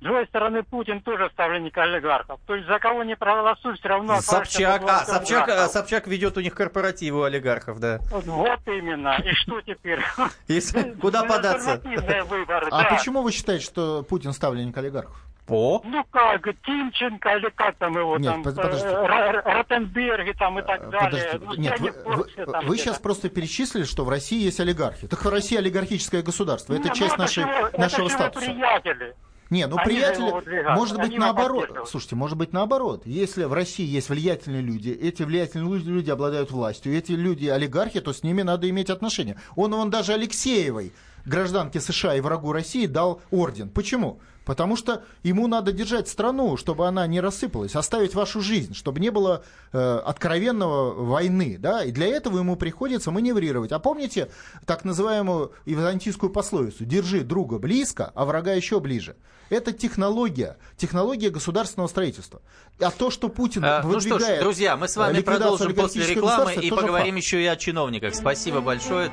[0.00, 2.40] С другой стороны, Путин тоже ставленник олигархов.
[2.46, 4.22] То есть за кого не проголосуй, все равно...
[4.22, 7.98] Собчак, а, Собчак, а, Собчак ведет у них корпоративы олигархов, да.
[8.10, 9.20] Вот, вот именно.
[9.22, 10.00] И что теперь?
[10.48, 11.82] Если, куда податься?
[11.84, 12.96] Выборы, а да.
[12.96, 15.14] почему вы считаете, что Путин ставленник олигархов?
[15.48, 15.82] О.
[15.84, 18.86] Ну как, Тимченко или как там его Нет, там, подожди.
[18.86, 21.40] Э, Ротенберги там и так э, далее.
[21.42, 25.08] Ну, Нет, вы, вы, там вы сейчас просто перечислили, что в России есть олигархи.
[25.08, 26.74] Так в России олигархическое государство.
[26.74, 28.46] Это Нет, часть ну, нашей, это нашего это статуса.
[28.46, 29.14] приятели.
[29.50, 31.88] Не, ну Они приятели, может быть наоборот.
[31.88, 33.02] Слушайте, может быть наоборот.
[33.04, 38.00] Если в России есть влиятельные люди, эти влиятельные люди, люди обладают властью, эти люди олигархи,
[38.00, 39.36] то с ними надо иметь отношения.
[39.56, 40.92] Он, он даже Алексеевой,
[41.24, 43.68] гражданке США и врагу России, дал орден.
[43.70, 44.20] Почему?
[44.50, 49.10] Потому что ему надо держать страну, чтобы она не рассыпалась, оставить вашу жизнь, чтобы не
[49.10, 51.56] было э, откровенного войны.
[51.56, 51.84] Да?
[51.84, 53.70] И для этого ему приходится маневрировать.
[53.70, 54.28] А помните
[54.66, 59.14] так называемую византийскую пословицу «держи друга близко, а врага еще ближе».
[59.50, 62.42] Это технология, технология государственного строительства.
[62.80, 64.10] А то, что Путин а, выдвигает...
[64.10, 67.24] Ну что ж, друзья, мы с вами продолжим после рекламы и поговорим факт.
[67.24, 68.16] еще и о чиновниках.
[68.16, 69.12] Спасибо большое.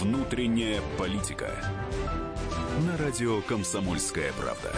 [0.00, 1.50] Внутренняя политика.
[2.86, 4.72] На радио «Комсомольская правда».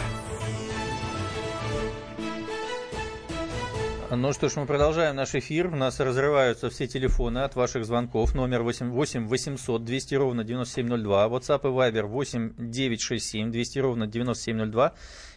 [4.10, 5.68] Ну что ж, мы продолжаем наш эфир.
[5.68, 8.34] У нас разрываются все телефоны от ваших звонков.
[8.34, 11.28] Номер 8, 8 800 200 ровно 9702.
[11.28, 14.92] WhatsApp и Viber 8 967 200 ровно 9702.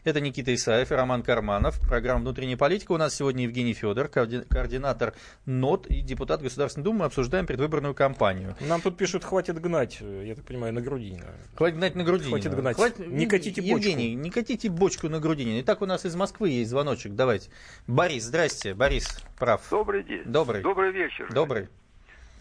[0.06, 1.80] Это Никита Исаев и Роман Карманов.
[1.82, 2.92] Программа «Внутренняя политика».
[2.92, 5.16] У нас сегодня Евгений Федор, координатор
[5.48, 7.00] НОТ и депутат Государственной Думы.
[7.00, 8.56] Мы обсуждаем предвыборную кампанию.
[8.60, 11.26] Нам тут пишут, хватит гнать, я так понимаю, на Грудинина.
[11.56, 12.30] Хватит гнать на Грудинина.
[12.30, 12.76] Хватит гнать.
[12.76, 13.00] Хватит...
[13.00, 13.78] Не катите бочку.
[13.78, 15.60] Евгений, не катите бочку на Грудинина.
[15.62, 17.16] Итак, у нас из Москвы есть звоночек.
[17.16, 17.50] Давайте.
[17.88, 18.76] Борис, здрасте.
[18.76, 19.68] Борис, прав.
[19.72, 20.22] Добрый день.
[20.26, 20.62] Добрый.
[20.62, 21.34] Добрый вечер.
[21.34, 21.68] Добрый.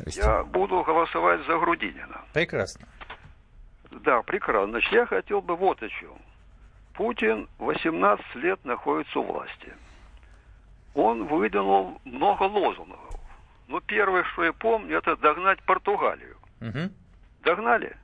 [0.04, 2.26] Я буду голосовать за Грудинина.
[2.34, 2.86] Прекрасно.
[4.04, 4.72] Да, прекрасно.
[4.72, 6.18] Значит, я хотел бы вот о чем.
[6.94, 9.72] Путин 18 лет находится у власти.
[10.94, 12.98] Он выдвинул много лозунгов.
[13.66, 16.36] Но первое, что я помню, это догнать Португалию.
[16.60, 16.90] Угу.
[17.44, 17.96] Догнали?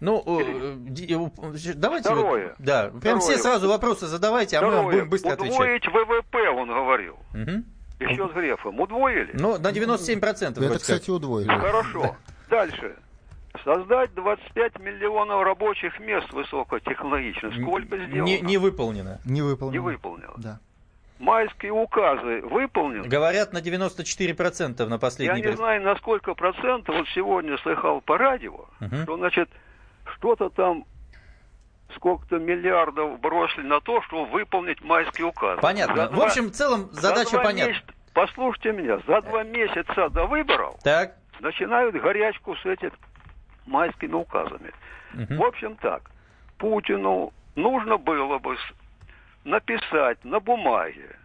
[0.00, 1.16] Ну, Или...
[1.16, 2.08] Э, э, давайте...
[2.08, 2.48] Второе.
[2.48, 4.78] Вот, да, прям все сразу вопросы задавайте, Второе.
[4.78, 5.94] а мы будем быстро Удвоить отвечать.
[5.94, 7.14] ВВП, он говорил.
[7.34, 8.10] Угу.
[8.10, 8.80] Еще с Грефом.
[8.80, 9.30] Удвоили?
[9.34, 10.64] Ну, на 97%.
[10.64, 11.48] Это, кстати, удвоили.
[11.48, 12.16] Хорошо.
[12.48, 12.96] Дальше.
[13.64, 17.54] Создать 25 миллионов рабочих мест высокотехнологичных.
[17.62, 18.24] Сколько сделано?
[18.24, 19.20] Не, не выполнено.
[19.24, 19.72] Не выполнено.
[19.72, 20.32] Не выполнено.
[20.36, 20.60] Да.
[21.18, 23.06] Майские указы выполнены?
[23.06, 26.96] Говорят, на 94% на последний Я не знаю, на сколько процентов.
[26.96, 28.96] Вот сегодня слыхал по радио, угу.
[29.04, 29.48] что, значит,
[30.16, 30.84] что-то там
[31.94, 35.60] сколько-то миллиардов бросили на то, чтобы выполнить майские указы.
[35.60, 36.08] Понятно.
[36.08, 37.72] За в общем, в целом задача понятна.
[37.72, 41.16] Месяца, послушайте меня, за два месяца до выборов так.
[41.40, 42.92] начинают горячку с этих
[43.66, 44.72] майскими указами.
[45.14, 45.34] Угу.
[45.34, 46.02] В общем так,
[46.58, 48.56] Путину нужно было бы
[49.44, 51.16] написать на бумаге,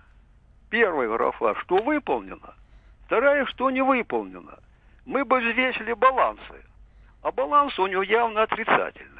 [0.69, 2.53] первая графа, что выполнено,
[3.05, 4.59] вторая, что не выполнено.
[5.05, 6.65] Мы бы взвесили балансы,
[7.21, 9.16] а баланс у него явно отрицательный.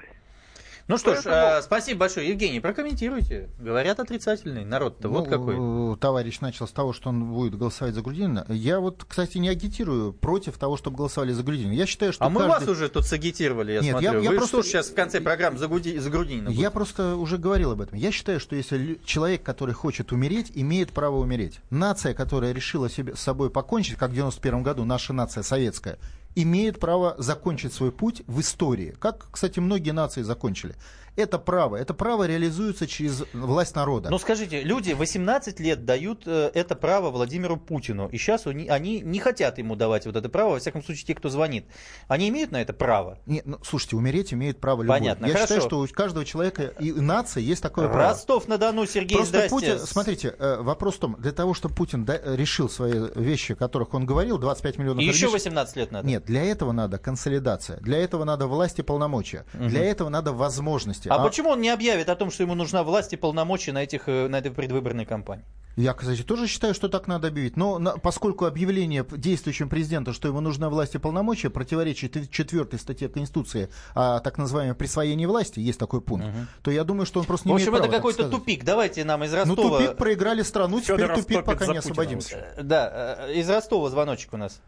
[0.88, 1.36] Ну что Поэтому...
[1.36, 2.30] ж, э, спасибо большое.
[2.30, 3.50] Евгений, прокомментируйте.
[3.60, 5.10] Говорят отрицательный народ-то.
[5.10, 5.98] Вот ну, какой.
[5.98, 8.46] Товарищ начал с того, что он будет голосовать за Грудинина.
[8.48, 11.74] Я вот, кстати, не агитирую против того, чтобы голосовали за Грудинина.
[11.74, 12.42] Я считаю, что А каждый...
[12.42, 14.14] мы вас уже тут сагитировали, я Нет, смотрю.
[14.14, 14.62] Я, я Вы просто...
[14.62, 15.98] что сейчас в конце программы за, Груди...
[16.00, 16.50] за Грудинина?
[16.50, 17.98] Я просто уже говорил об этом.
[17.98, 21.60] Я считаю, что если человек, который хочет умереть, имеет право умереть.
[21.70, 25.98] Нация, которая решила себе, с собой покончить, как в 91 году, наша нация советская,
[26.42, 30.76] имеет право закончить свой путь в истории, как, кстати, многие нации закончили.
[31.18, 31.76] Это право.
[31.76, 34.12] Это право реализуется через власть народа.
[34.12, 38.08] Но скажите, люди 18 лет дают э, это право Владимиру Путину.
[38.10, 41.30] И сейчас они, не хотят ему давать вот это право, во всяком случае, те, кто
[41.30, 41.66] звонит.
[42.08, 43.18] Они имеют на это право?
[43.26, 45.00] Не, ну, слушайте, умереть имеет право любой.
[45.00, 45.56] Понятно, Я хорошо.
[45.56, 48.10] считаю, что у каждого человека и нации есть такое право.
[48.10, 49.50] Ростов-на-Дону, Сергей, Просто здрасте.
[49.50, 53.96] Путин, смотрите, э, вопрос в том, для того, чтобы Путин решил свои вещи, о которых
[53.96, 55.02] он говорил, 25 миллионов...
[55.02, 56.08] И еще людей, 18 лет надо.
[56.08, 61.07] Нет, для этого надо консолидация, для этого надо власть и полномочия, для этого надо возможности.
[61.10, 64.08] А, почему он не объявит о том, что ему нужна власть и полномочия на, этих,
[64.08, 65.46] э, на этой предвыборной кампании?
[65.76, 67.56] Я, кстати, тоже считаю, что так надо объявить.
[67.56, 73.10] Но на- поскольку объявление действующим президенту, что ему нужна власть и полномочия, противоречит четвертой статье
[73.10, 76.26] Конституции о так называемом присвоении власти, есть такой пункт,
[76.64, 78.64] то я думаю, что он просто не В общем, имеет это какой-то тупик.
[78.64, 79.78] Давайте нам из Ну, Ростова...
[79.80, 82.38] тупик проиграли страну, теперь Федоров тупик, пока не освободимся.
[82.58, 84.60] Э, Да, э, из Ростова звоночек у нас.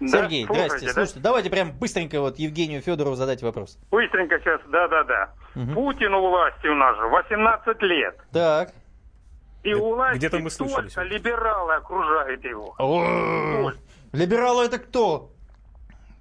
[0.00, 0.86] Да, Сергей, слушайте, здрасте.
[0.86, 0.92] да?
[0.94, 3.78] Слушайте, давайте прям быстренько вот Евгению Федорову задать вопрос.
[3.90, 5.34] Быстренько сейчас, да-да-да.
[5.74, 8.16] Путин у власти у нас же 18 лет.
[8.32, 8.72] Так.
[9.62, 12.74] И у власти Где-то мы слышали только либералы окружают его.
[14.12, 15.30] Либералы это кто?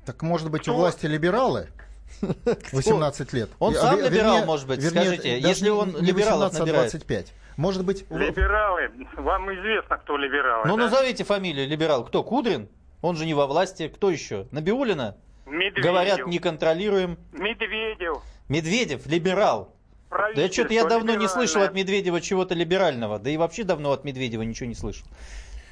[0.06, 0.76] Так может быть у Кто?
[0.82, 1.70] власти либералы?
[2.74, 3.50] 18 лет.
[3.60, 6.64] Он И- сам ве- либерал, может быть, скажите, даже если он не либералов 18, а
[6.66, 6.92] набирает.
[6.92, 7.34] 25.
[7.56, 10.84] Может быть, у- Либералы, вам известно, кто либералы, Ну, да?
[10.84, 12.04] назовите фамилию либерал.
[12.06, 12.24] Кто?
[12.24, 12.68] Кудрин?
[13.02, 13.88] Он же не во власти.
[13.88, 14.48] Кто еще?
[14.52, 15.16] Набиулина?
[15.46, 15.84] Медведев.
[15.84, 17.18] Говорят, не контролируем.
[17.34, 18.18] Медведев.
[18.50, 19.74] Медведев, либерал.
[20.36, 23.20] Да что-то я давно не слышал от Медведева чего-то либерального.
[23.20, 25.06] Да и вообще давно от Медведева ничего не слышал.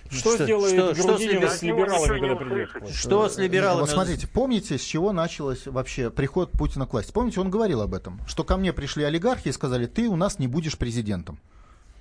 [0.09, 2.73] Что, Что- сделает что- что с Грудинин либер- с либералами, когда придет?
[2.79, 2.95] власти?
[2.97, 3.81] Что с либералами?
[3.81, 7.11] Вот смотрите, помните, с чего началось вообще приход Путина к власти?
[7.11, 10.39] Помните, он говорил об этом, что ко мне пришли олигархи и сказали, ты у нас
[10.39, 11.39] не будешь президентом.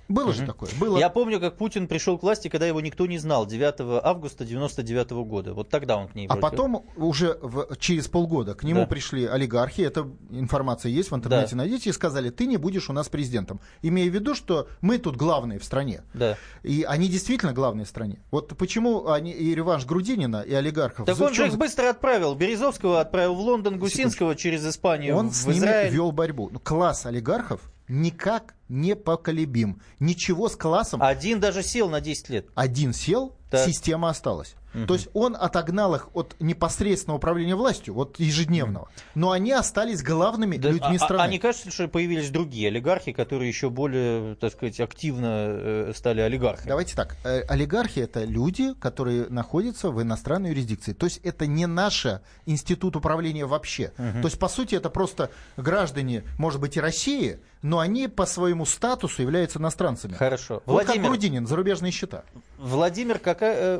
[0.07, 0.69] Было же такое?
[0.79, 0.97] Было.
[0.97, 5.11] Я помню, как Путин пришел к власти, когда его никто не знал, 9 августа 99
[5.25, 5.53] года.
[5.53, 8.85] Вот тогда он к ней А вроде потом уже в- через полгода к нему Да.
[8.87, 11.57] пришли олигархи, эта информация есть в интернете, Да.
[11.57, 13.59] найдите, и сказали, ты не будешь у нас президентом.
[13.81, 16.03] Имея в виду, что мы тут главные в стране.
[16.13, 16.37] Да.
[16.63, 18.19] И они действительно главные в стране.
[18.31, 21.05] Вот почему они и реванш Грудинина, и олигархов...
[21.05, 22.33] Так он же их быстро отправил.
[22.35, 25.91] Березовского отправил в Лондон, Гусинского через Испанию Он в с ними Израиль.
[25.93, 26.49] вел борьбу.
[26.51, 29.81] Ну, Класс олигархов никак не поколебим.
[29.99, 31.01] Ничего с классом.
[31.01, 32.47] Один даже сел на 10 лет.
[32.55, 33.65] Один сел, Так.
[33.67, 34.55] система осталась.
[34.85, 38.89] То есть он отогнал их от непосредственного управления властью, вот ежедневного.
[39.15, 41.21] Но они остались главными Да, людьми а- а, страны.
[41.23, 46.21] а не кажется, что появились другие олигархи, которые еще более, так сказать, активно э, стали
[46.21, 46.67] олигархами?
[46.67, 47.15] Давайте так.
[47.23, 50.93] Э, Олигархи это люди, которые находятся в иностранной юрисдикции.
[50.93, 52.05] То есть это не наш
[52.45, 53.91] институт управления вообще.
[53.97, 58.65] То есть, по сути, это просто граждане, может быть, и России, но они по своему
[58.65, 60.13] статусу являются иностранцами.
[60.13, 60.61] Хорошо.
[60.65, 62.23] Вот как Владимир, Грудинин, зарубежные счета.
[62.57, 63.79] Владимир, какая...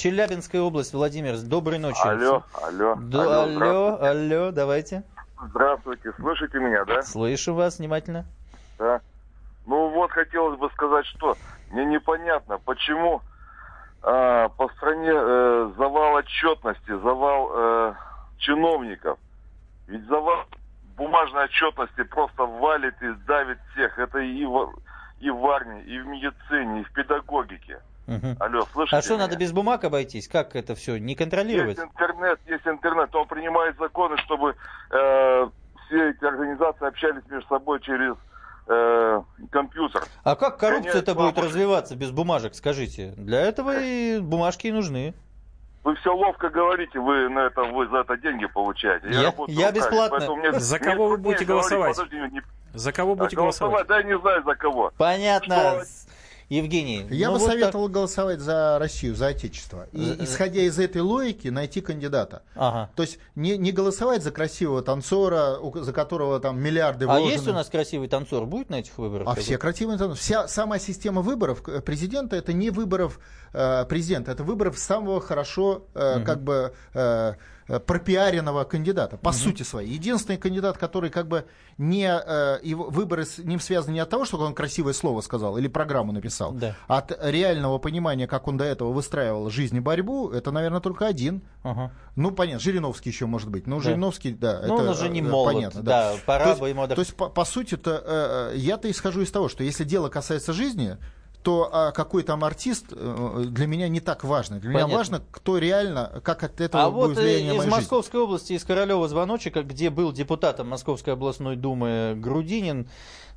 [0.00, 2.00] э, Челябинская область, Владимир, доброй ночи.
[2.02, 2.96] Алло, алло.
[2.98, 5.02] Да, алло, алло, давайте.
[5.42, 7.02] Здравствуйте, слышите меня, да?
[7.02, 8.26] Слышу вас внимательно.
[8.78, 9.00] Да.
[9.66, 11.36] Ну вот хотелось бы сказать, что
[11.70, 13.22] мне непонятно, почему
[14.02, 17.94] а, по стране э, завал отчетности, завал э,
[18.38, 19.18] чиновников.
[19.86, 20.44] Ведь завал
[20.96, 23.98] бумажной отчетности просто валит и давит всех.
[23.98, 24.72] Это и в,
[25.20, 27.80] и в армии, и в медицине, и в педагогике.
[28.10, 28.36] Мгм.
[28.40, 29.24] Алло, слышите А что, меня?
[29.26, 30.26] надо без бумаг обойтись?
[30.26, 30.98] Как это все?
[30.98, 31.78] Не контролировать?
[31.78, 33.14] Есть интернет, есть интернет.
[33.14, 34.56] Он принимает законы, чтобы
[34.90, 35.48] э,
[35.86, 38.16] все эти организации общались между собой через
[38.66, 40.02] э, компьютер.
[40.24, 43.14] А как коррупция-то Гоняют будет развиваться без бумажек, скажите?
[43.16, 45.14] Для этого и бумажки и нужны.
[45.84, 49.08] Вы все ловко говорите, вы на это вы за это деньги получаете.
[49.08, 50.16] Я- работаю я руками, бесплатно.
[50.18, 51.96] поэтому мне- За мне кого вы будете говорить, голосовать?
[51.96, 52.42] подожди, не-
[52.74, 53.86] За кого будете а голосовать?
[53.86, 53.86] голосовать?
[53.88, 54.92] Да я не знаю за кого.
[54.98, 55.54] Понятно.
[55.54, 55.84] Что?
[56.50, 57.06] Евгений.
[57.10, 57.58] Я ну бы вот так.
[57.58, 59.86] советовал голосовать за Россию, за Отечество.
[59.92, 62.42] И, За- исходя из этой логики, найти кандидата.
[62.56, 62.90] Ага.
[62.96, 67.30] То есть не, не голосовать за красивого танцора, за которого там миллиарды А вложены.
[67.30, 68.46] есть у нас красивый танцор?
[68.46, 69.28] Будет на этих выборах?
[69.28, 70.18] А все красивые танцоры.
[70.18, 73.20] Вся сама система выборов э, президента это не выборов
[73.52, 77.34] э, президента, это выборов самого хорошо э, как бы э, э,
[77.78, 79.90] пропиаренного кандидата, по сути своей.
[79.92, 81.44] Единственный кандидат, который как бы
[81.78, 85.56] не э, его выборы с ним связаны не от того, что он красивое слово сказал
[85.56, 86.74] или программу написал, Да.
[86.88, 91.06] а от реального понимания, как он до этого выстраивал жизнь и борьбу, это, наверное, только
[91.06, 91.42] один.
[91.62, 91.92] Ага.
[92.16, 93.66] Ну, понятно, Жириновский еще может быть.
[93.66, 93.82] Ну, Да.
[93.82, 94.62] Жириновский, да.
[94.66, 97.06] Ну, это, он уже не э, молод, понятно, да, пора то есть, бы ему отдохнуть.
[97.06, 100.52] То есть, по, по сути-то, э, э, я-то исхожу из того, что если дело касается
[100.52, 100.96] жизни,
[101.42, 104.58] то а, какой там артист э, для меня не так важно.
[104.58, 104.96] Для меня Понятно.
[104.96, 107.70] важно, кто реально, как от этого А будет вот э, влияние на из.
[107.70, 112.88] Московской области, из Королева звоночек, где был депутатом Московской областной думы Грудинин.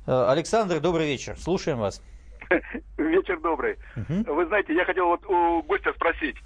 [0.06, 1.38] Э, Александр, добрый вечер.
[1.38, 2.02] Слушаем вас.
[2.98, 3.76] Вечер добрый.
[3.96, 6.36] Вы знаете, я хотел вот у гостя спросить.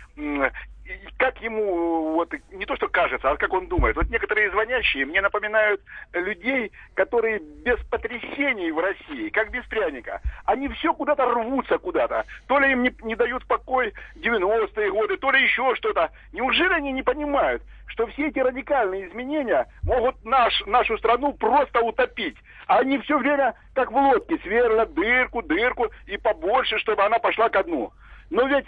[1.18, 3.96] Как ему, вот, не то что кажется, а как он думает.
[3.96, 10.22] Вот некоторые звонящие мне напоминают людей, которые без потрясений в России, как без пряника.
[10.46, 12.24] Они все куда-то рвутся куда-то.
[12.46, 16.10] То ли им не, не дают покой 90-е годы, то ли еще что-то.
[16.32, 22.36] Неужели они не понимают, что все эти радикальные изменения могут наш, нашу страну просто утопить?
[22.66, 27.48] А они все время, как в лодке, сверлят дырку, дырку и побольше, чтобы она пошла
[27.48, 27.92] ко дну.
[28.30, 28.66] Но ведь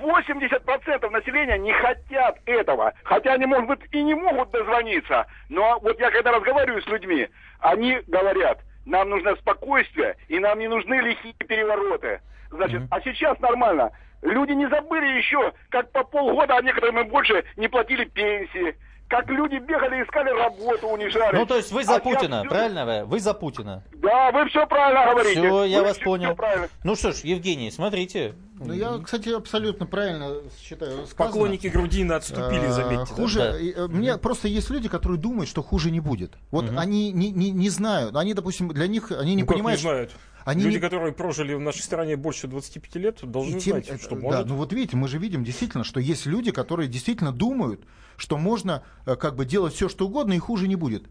[0.00, 2.94] 80% населения не хотят этого.
[3.04, 5.26] Хотя они, может быть, и не могут дозвониться.
[5.48, 7.28] Но вот я когда разговариваю с людьми,
[7.60, 12.20] они говорят, нам нужно спокойствие, и нам не нужны лихие перевороты.
[12.50, 12.88] Значит, mm-hmm.
[12.90, 13.90] а сейчас нормально.
[14.22, 18.76] Люди не забыли еще, как по полгода, а некоторым и больше, не платили пенсии
[19.14, 21.36] как люди бегали, искали работу, унижали.
[21.36, 22.48] Ну, то есть вы за а Путина, все...
[22.48, 23.04] правильно вы?
[23.04, 23.84] Вы за Путина.
[24.02, 25.40] Да, вы все правильно говорите.
[25.40, 26.34] Все, я вы вас все, понял.
[26.34, 28.34] Все ну что ж, Евгений, смотрите.
[28.58, 31.06] Ну, я, кстати, абсолютно правильно считаю.
[31.06, 31.16] Сказано.
[31.16, 33.14] Поклонники Грудина отступили, а, заметьте.
[33.14, 33.82] Хуже, да.
[33.82, 36.32] Э, мне просто есть люди, которые думают, что хуже не будет.
[36.50, 36.78] Вот угу.
[36.78, 38.16] они не, не, не знают.
[38.16, 39.80] Они, допустим, для них, они не ну, понимают.
[39.80, 40.10] Не знают.
[40.44, 40.80] Они Люди, не...
[40.80, 44.46] которые прожили в нашей стране больше 25 лет, должны тем, знать, что да, может.
[44.46, 47.80] ну вот видите, мы же видим действительно, что есть люди, которые действительно думают,
[48.16, 51.04] что можно э, как бы делать все, что угодно, и хуже не будет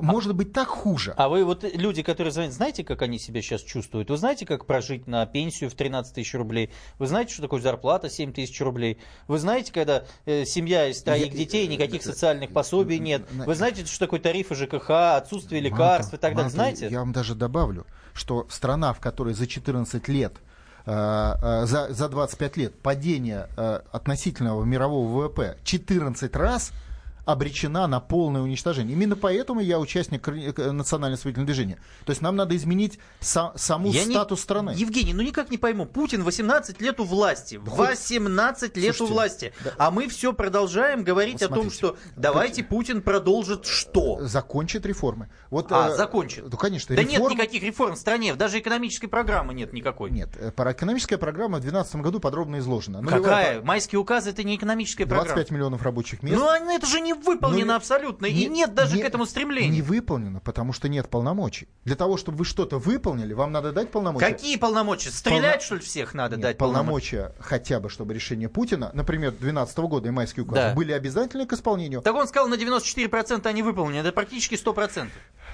[0.00, 1.14] может быть так хуже.
[1.16, 4.10] А вы вот люди, которые звонят, знаете, как они себя сейчас чувствуют?
[4.10, 6.70] Вы знаете, как прожить на пенсию в 13 тысяч рублей?
[6.98, 8.98] Вы знаете, что такое зарплата 7 тысяч рублей?
[9.26, 13.26] Вы знаете, когда э, семья из троих детей, никаких социальных пособий нет?
[13.30, 16.50] Вы знаете, что такое тарифы ЖКХ, отсутствие лекарств и так далее?
[16.50, 16.88] Знаете?
[16.90, 20.47] Я вам даже добавлю, что страна, в которой за 14 лет э, э,
[20.90, 26.72] за, за 25 лет падение э, относительного мирового ВВП 14 раз–
[27.28, 28.94] обречена на полное уничтожение.
[28.94, 31.78] Именно поэтому я участник национального освободительного движения.
[32.06, 34.42] То есть нам надо изменить са- саму я статус не...
[34.42, 34.74] страны.
[34.74, 35.84] Евгений, ну никак не пойму.
[35.84, 37.60] Путин 18 лет у власти.
[37.62, 39.52] Да 18 лет Слушайте, у власти.
[39.62, 39.72] Да.
[39.76, 42.70] А мы все продолжаем говорить вот о том, что давайте как...
[42.70, 44.20] Путин продолжит что?
[44.22, 45.28] Закончит реформы.
[45.50, 46.50] Вот, а, э, закончит.
[46.50, 46.96] Ну, конечно.
[46.96, 47.20] Да реформ...
[47.20, 48.34] нет никаких реформ в стране.
[48.36, 50.10] Даже экономической программы нет никакой.
[50.10, 50.30] Нет.
[50.38, 53.02] Э, экономическая программа в 2012 году подробно изложена.
[53.02, 53.22] Нулевая...
[53.22, 53.62] Какая?
[53.62, 55.34] Майский указ это не экономическая 25 программа.
[55.34, 56.38] 25 миллионов рабочих мест.
[56.38, 59.68] Ну, это же не выполнено ну, абсолютно, не, и нет даже не, к этому стремления.
[59.68, 61.68] Не выполнено, потому что нет полномочий.
[61.84, 64.26] Для того, чтобы вы что-то выполнили, вам надо дать полномочия.
[64.26, 65.10] Какие полномочия?
[65.10, 65.60] Стрелять, Полно...
[65.60, 67.16] что ли, всех надо нет, дать полномочия?
[67.16, 70.74] Полномочия хотя бы, чтобы решение Путина, например, 2012 года и майский указ, да.
[70.74, 72.02] были обязательны к исполнению.
[72.02, 75.08] Так он сказал, на 94% они выполнены, это практически 100%.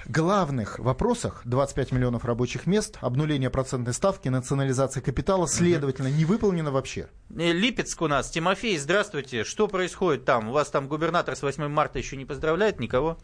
[0.07, 7.07] Главных вопросах 25 миллионов рабочих мест, обнуление процентной ставки, национализация капитала, следовательно, не выполнено вообще.
[7.35, 8.29] Э, Липецк у нас.
[8.29, 9.43] Тимофей, здравствуйте.
[9.43, 10.49] Что происходит там?
[10.49, 13.17] У вас там губернатор с 8 марта еще не поздравляет никого?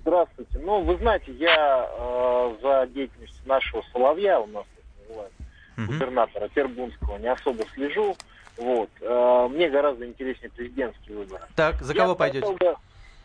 [0.00, 0.58] Здравствуйте.
[0.58, 4.64] Ну, вы знаете, я э, за деятельностью нашего Соловья, у нас
[5.06, 5.32] называют,
[5.76, 8.16] губернатора Тербунского, не особо слежу.
[8.56, 8.90] Вот.
[9.02, 11.44] Э, мне гораздо интереснее президентские выборы.
[11.54, 12.52] Так, за кого я пойдете?
[12.52, 12.76] Бы,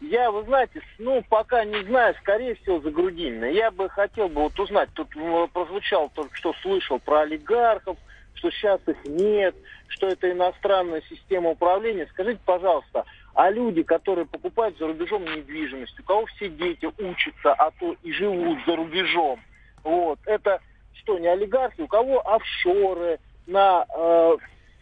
[0.04, 3.46] я, вы знаете, ну, пока не знаю, скорее всего, за Грудинина.
[3.46, 7.98] Я бы хотел бы вот узнать, тут э, прозвучал только что, слышал про олигархов,
[8.34, 9.56] что сейчас их нет,
[9.88, 12.08] что это иностранная система управления.
[12.12, 17.72] Скажите, пожалуйста, а люди, которые покупают за рубежом недвижимость, у кого все дети учатся, а
[17.72, 19.40] то и живут за рубежом,
[19.84, 20.60] вот, это
[20.96, 24.38] что, не олигархи, у кого офшоры на э,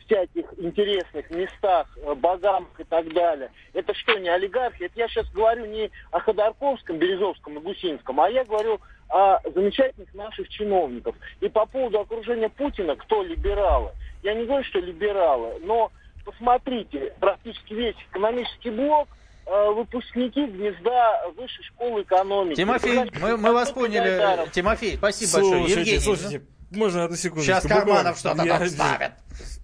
[0.05, 3.51] всяких интересных местах, э, богам и так далее.
[3.73, 4.83] Это что, не олигархи?
[4.83, 10.13] Это я сейчас говорю не о Ходорковском, Березовском и Гусинском, а я говорю о замечательных
[10.13, 11.15] наших чиновников.
[11.41, 13.91] И по поводу окружения Путина, кто либералы?
[14.23, 15.91] Я не говорю, что либералы, но
[16.23, 19.07] посмотрите, практически весь экономический блок
[19.45, 22.55] э, выпускники гнезда высшей школы экономики.
[22.55, 24.49] Тимофей, мы, мы вас поняли.
[24.51, 25.79] Тимофей, спасибо слушайте, большое.
[25.79, 27.43] Евгений, слушайте, можно одну секунду.
[27.43, 29.11] Сейчас Карманов что-то там ставит.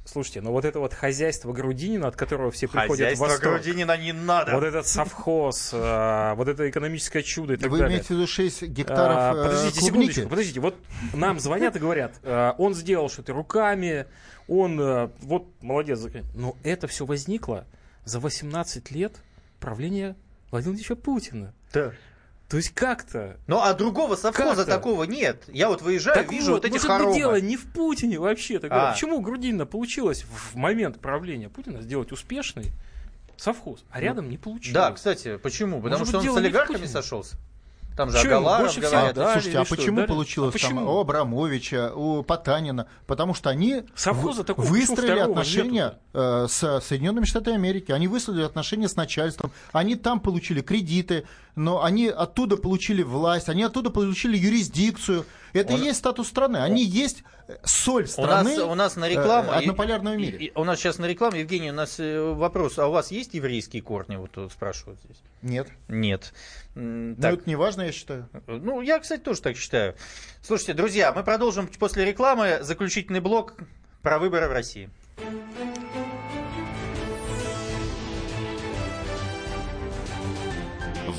[0.07, 3.53] Слушайте, ну вот это вот хозяйство Грудинина, от которого все приходят хозяйство в восторг.
[3.55, 4.53] Грудинина не надо.
[4.53, 7.87] Вот этот совхоз, а, вот это экономическое чудо и так Вы далее.
[7.87, 10.11] Вы имеете в виду 6 гектаров а, Подождите клубники?
[10.11, 10.59] секундочку, подождите.
[10.61, 10.75] Вот
[11.13, 14.05] нам звонят и говорят, а, он сделал что-то руками,
[14.47, 15.99] он вот молодец.
[16.33, 17.65] Но это все возникло
[18.05, 19.17] за 18 лет
[19.59, 20.15] правления
[20.51, 21.53] Владимира Владимировича Путина.
[21.73, 21.91] Да.
[22.49, 23.37] То есть как-то.
[23.47, 25.43] Ну а другого совхоза такого нет.
[25.47, 27.15] Я вот выезжаю, так вижу вот, вот эти хоромы.
[27.15, 28.59] дело не в Путине вообще.
[28.63, 28.93] А.
[28.93, 32.71] Почему Грудинина получилось в момент правления Путина сделать успешный
[33.35, 34.73] совхоз, а рядом ну, не получилось?
[34.73, 35.81] Да, кстати, почему?
[35.81, 37.35] Потому Может, что он с олигархами сошелся?
[37.97, 39.15] Там же Агаларов говорят.
[39.15, 40.81] Да, Слушайте, а почему что, получилось а почему?
[40.81, 42.87] там у Абрамовича, у Потанина?
[43.07, 48.87] Потому что они Совхоза в, выстроили отношения э, с Соединенными Штатами Америки, они выстроили отношения
[48.87, 51.25] с начальством, они там получили кредиты,
[51.57, 55.25] но они оттуда получили власть, они оттуда получили юрисдикцию.
[55.53, 55.81] Это Он...
[55.81, 56.57] и есть статус страны.
[56.57, 56.89] Они Он...
[56.89, 57.23] есть
[57.63, 60.37] соль страны у нас, у нас на рекламу, э, однополярного мира.
[60.53, 63.81] у нас сейчас на рекламу, Евгений, у нас э, вопрос, а у вас есть еврейские
[63.81, 64.17] корни?
[64.17, 65.17] Вот спрашивают здесь.
[65.41, 65.67] Нет.
[65.87, 66.31] Нет.
[66.75, 68.29] Ну, это не важно, я считаю.
[68.45, 69.95] Ну, я, кстати, тоже так считаю.
[70.43, 73.55] Слушайте, друзья, мы продолжим после рекламы заключительный блок
[74.03, 74.91] про выборы в России.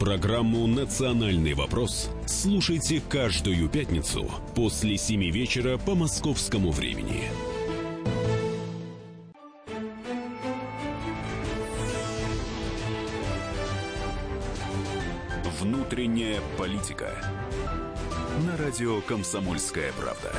[0.00, 7.24] Программу «Национальный вопрос» слушайте каждую пятницу после 7 вечера по московскому времени.
[15.60, 17.12] Внутренняя политика.
[18.46, 20.32] На радио «Комсомольская правда».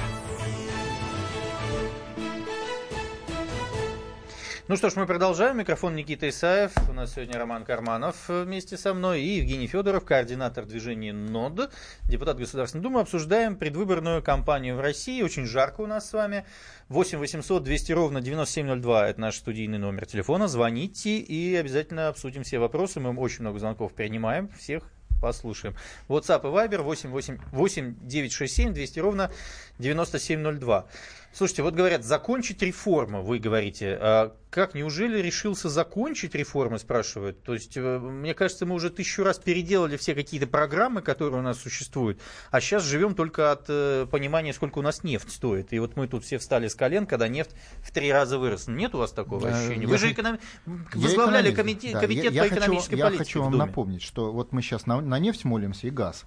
[4.71, 5.57] Ну что ж, мы продолжаем.
[5.57, 6.71] Микрофон Никита Исаев.
[6.89, 11.73] У нас сегодня Роман Карманов вместе со мной и Евгений Федоров, координатор движения НОД,
[12.05, 13.01] депутат Государственной Думы.
[13.01, 15.23] Обсуждаем предвыборную кампанию в России.
[15.23, 16.45] Очень жарко у нас с вами.
[16.87, 20.47] 8 800 200 ровно 9702– это наш студийный номер телефона.
[20.47, 23.01] Звоните и обязательно обсудим все вопросы.
[23.01, 24.47] Мы очень много звонков принимаем.
[24.57, 24.83] Всех
[25.21, 25.75] послушаем.
[26.09, 29.31] WhatsApp и Viber 8, 8, 8 967 200 ровно
[29.79, 30.87] 9702.
[31.33, 33.97] Слушайте, вот говорят, закончить реформу, вы говорите.
[33.99, 37.41] А как, неужели решился закончить реформы, спрашивают?
[37.43, 41.43] То есть, э, мне кажется, мы уже тысячу раз переделали все какие-то программы, которые у
[41.43, 42.19] нас существуют,
[42.51, 45.71] а сейчас живем только от э, понимания, сколько у нас нефть стоит.
[45.71, 47.51] И вот мы тут все встали с колен, когда нефть
[47.81, 48.73] в три раза выросла.
[48.73, 49.87] Нет у вас такого ощущения?
[49.87, 50.37] Вы же эконом...
[50.65, 53.13] возглавляли комитет, да, комитет я, по экономической хочу, политике.
[53.13, 56.25] Я хочу вам напомнить, что вот мы сейчас на, на нефть молимся и газ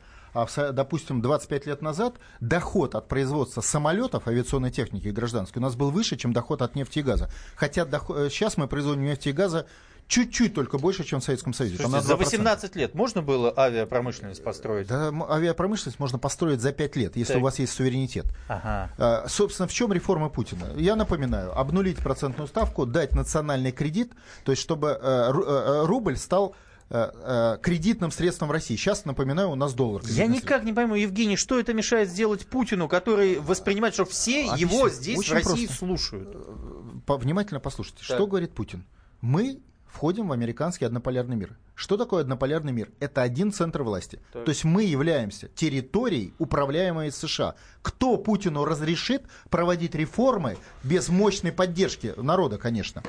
[0.73, 5.91] допустим, 25 лет назад доход от производства самолетов, авиационной техники и гражданской у нас был
[5.91, 7.31] выше, чем доход от нефти и газа.
[7.57, 9.67] Хотя доход, э, сейчас мы производим нефти и газа
[10.07, 11.77] чуть-чуть только больше, чем в Советском Союзе.
[11.77, 14.87] Слушайте, за 18 лет можно было авиапромышленность построить?
[14.87, 17.43] Да, авиапромышленность можно построить за 5 лет, если так.
[17.43, 18.27] у вас есть суверенитет.
[18.49, 18.91] Ага.
[18.99, 20.67] А, собственно, в чем реформа Путина?
[20.77, 24.13] Я напоминаю, обнулить процентную ставку, дать национальный кредит,
[24.45, 26.55] то есть чтобы э, э, рубль стал
[26.89, 28.77] кредитным средством России.
[28.77, 30.03] Сейчас, напоминаю, у нас доллар.
[30.07, 34.57] Я никак не пойму, Евгений, что это мешает сделать Путину, который воспринимает, что все а
[34.57, 35.75] его здесь, в России, просто.
[35.75, 36.29] слушают?
[36.35, 38.17] Э, внимательно послушайте, так.
[38.17, 38.85] что говорит Путин.
[39.21, 39.61] Мы
[39.95, 41.57] входим в американский однополярный мир.
[41.77, 42.91] Что такое однополярный мир?
[42.99, 44.21] Это один центр власти.
[44.33, 44.45] Так.
[44.45, 47.55] То есть мы являемся территорией, управляемой из США.
[47.81, 53.03] Кто Путину разрешит проводить реформы без мощной поддержки народа, конечно,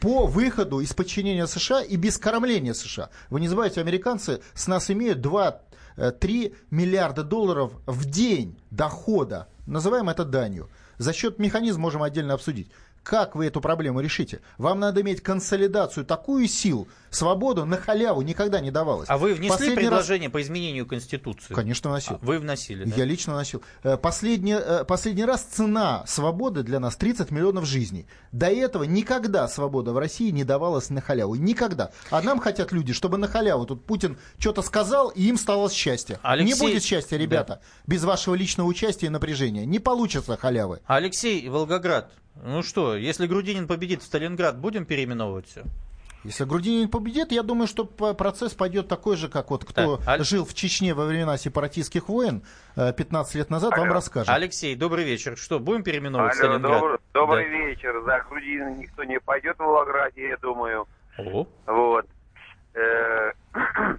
[0.00, 3.10] по выходу из подчинения США и без кормления США?
[3.28, 5.60] Вы не забывайте, американцы с нас имеют 2-3
[5.96, 9.48] э, миллиарда долларов в день дохода.
[9.66, 10.68] Называем это данью.
[10.98, 12.70] За счет механизма можем отдельно обсудить.
[13.02, 14.40] Как вы эту проблему решите?
[14.58, 19.08] Вам надо иметь консолидацию, такую силу, свободу на халяву никогда не давалось.
[19.08, 20.32] А вы внесли Последний предложение раз...
[20.32, 21.54] по изменению Конституции?
[21.54, 22.14] Конечно, вносил.
[22.14, 22.96] А, вы вносили, да?
[22.96, 23.62] Я лично вносил.
[23.82, 28.06] Э, последний, э, последний раз цена свободы для нас 30 миллионов жизней.
[28.32, 31.34] До этого никогда свобода в России не давалась на халяву.
[31.34, 31.92] Никогда.
[32.10, 33.66] А нам хотят люди, чтобы на халяву.
[33.66, 36.18] Тут Путин что-то сказал, и им стало счастье.
[36.22, 36.54] Алексей...
[36.54, 37.60] Не будет счастья, ребята, да.
[37.86, 39.64] без вашего личного участия и напряжения.
[39.66, 40.80] Не получится халявы.
[40.86, 45.64] Алексей Волгоград, ну что, если Грудинин победит в Сталинград, будем переименовывать все?
[46.24, 50.44] Если Грудинин победит, я думаю, что процесс пойдет такой же, как вот кто так, жил
[50.44, 52.42] в Чечне во времена сепаратистских войн
[52.76, 53.82] 15 э, лет назад, Алло.
[53.82, 54.28] вам расскажет.
[54.28, 55.36] Алексей, добрый вечер.
[55.36, 56.80] Что, будем переименовывать Алло, Сталинград?
[56.80, 57.50] Добрый, добрый да.
[57.50, 58.02] вечер.
[58.04, 60.86] За Грудинина никто не пойдет в Волгограде, я думаю.
[61.18, 61.46] О.
[61.66, 62.06] Вот.
[62.74, 63.32] Э,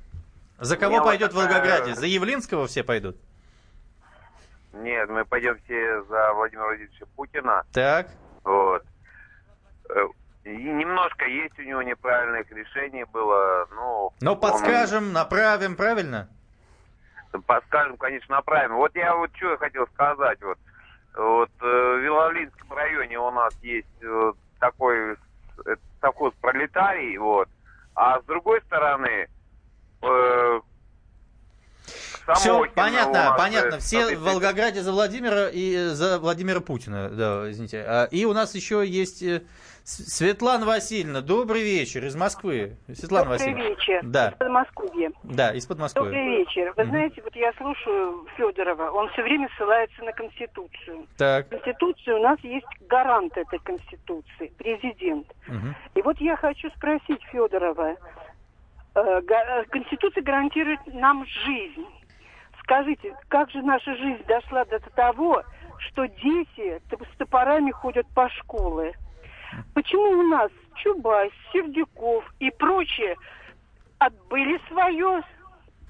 [0.59, 1.93] За кого пойдет в Волгограде?
[1.93, 3.17] За Явлинского все пойдут?
[4.71, 7.63] Нет, мы пойдем все за Владимира Владимировича Путина.
[7.74, 8.07] Так.
[8.43, 8.84] Вот.
[10.43, 14.13] Э, и немножко есть у него неправильных решений было, ну...
[14.21, 15.13] Но подскажем, он...
[15.13, 16.29] направим, правильно?
[17.47, 18.75] Подскажем, конечно, направим.
[18.75, 20.57] Вот я вот что хотел сказать, вот.
[21.15, 25.15] Вот э, в Виловлинском районе у нас есть вот, такой
[26.01, 27.47] совхоз пролетарий, вот.
[27.95, 29.27] А с другой стороны,
[30.01, 30.59] э,
[32.36, 33.80] Все, понятно, понятно.
[33.80, 37.84] Все в Волгограде за Владимира и за Владимира Путина, да, извините.
[37.88, 39.43] А, и у нас еще есть э,
[39.84, 42.78] Светлана Васильевна, добрый вечер из Москвы.
[42.93, 43.70] Светлана добрый Васильевна.
[43.70, 44.01] вечер.
[44.03, 44.30] Да.
[44.30, 45.11] Из Подмосковья.
[45.24, 46.05] Да, из Подмосковья.
[46.05, 46.74] Добрый вечер.
[46.78, 51.05] Вы знаете, вот я слушаю Федорова, он все время ссылается на Конституцию.
[51.18, 51.49] Так.
[51.49, 55.28] Конституция у нас есть гарант этой Конституции, президент.
[55.47, 55.76] Угу.
[55.95, 57.97] И вот я хочу спросить Федорова,
[58.95, 59.22] э,
[59.70, 61.86] Конституция гарантирует нам жизнь.
[62.64, 65.43] Скажите, как же наша жизнь дошла до того,
[65.80, 68.93] что дети с топорами ходят по школе?
[69.74, 73.16] Почему у нас Чубайс, Сердюков и прочие
[73.99, 75.22] отбыли свое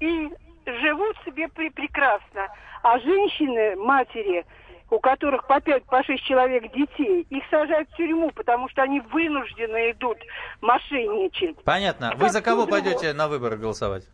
[0.00, 0.30] и
[0.66, 2.48] живут себе при прекрасно,
[2.82, 4.44] а женщины, матери,
[4.90, 9.00] у которых по пять, по шесть человек детей, их сажают в тюрьму, потому что они
[9.00, 10.18] вынуждены идут
[10.60, 11.62] мошенничать.
[11.64, 12.12] Понятно.
[12.16, 14.04] Вы за кого пойдете на выборы голосовать?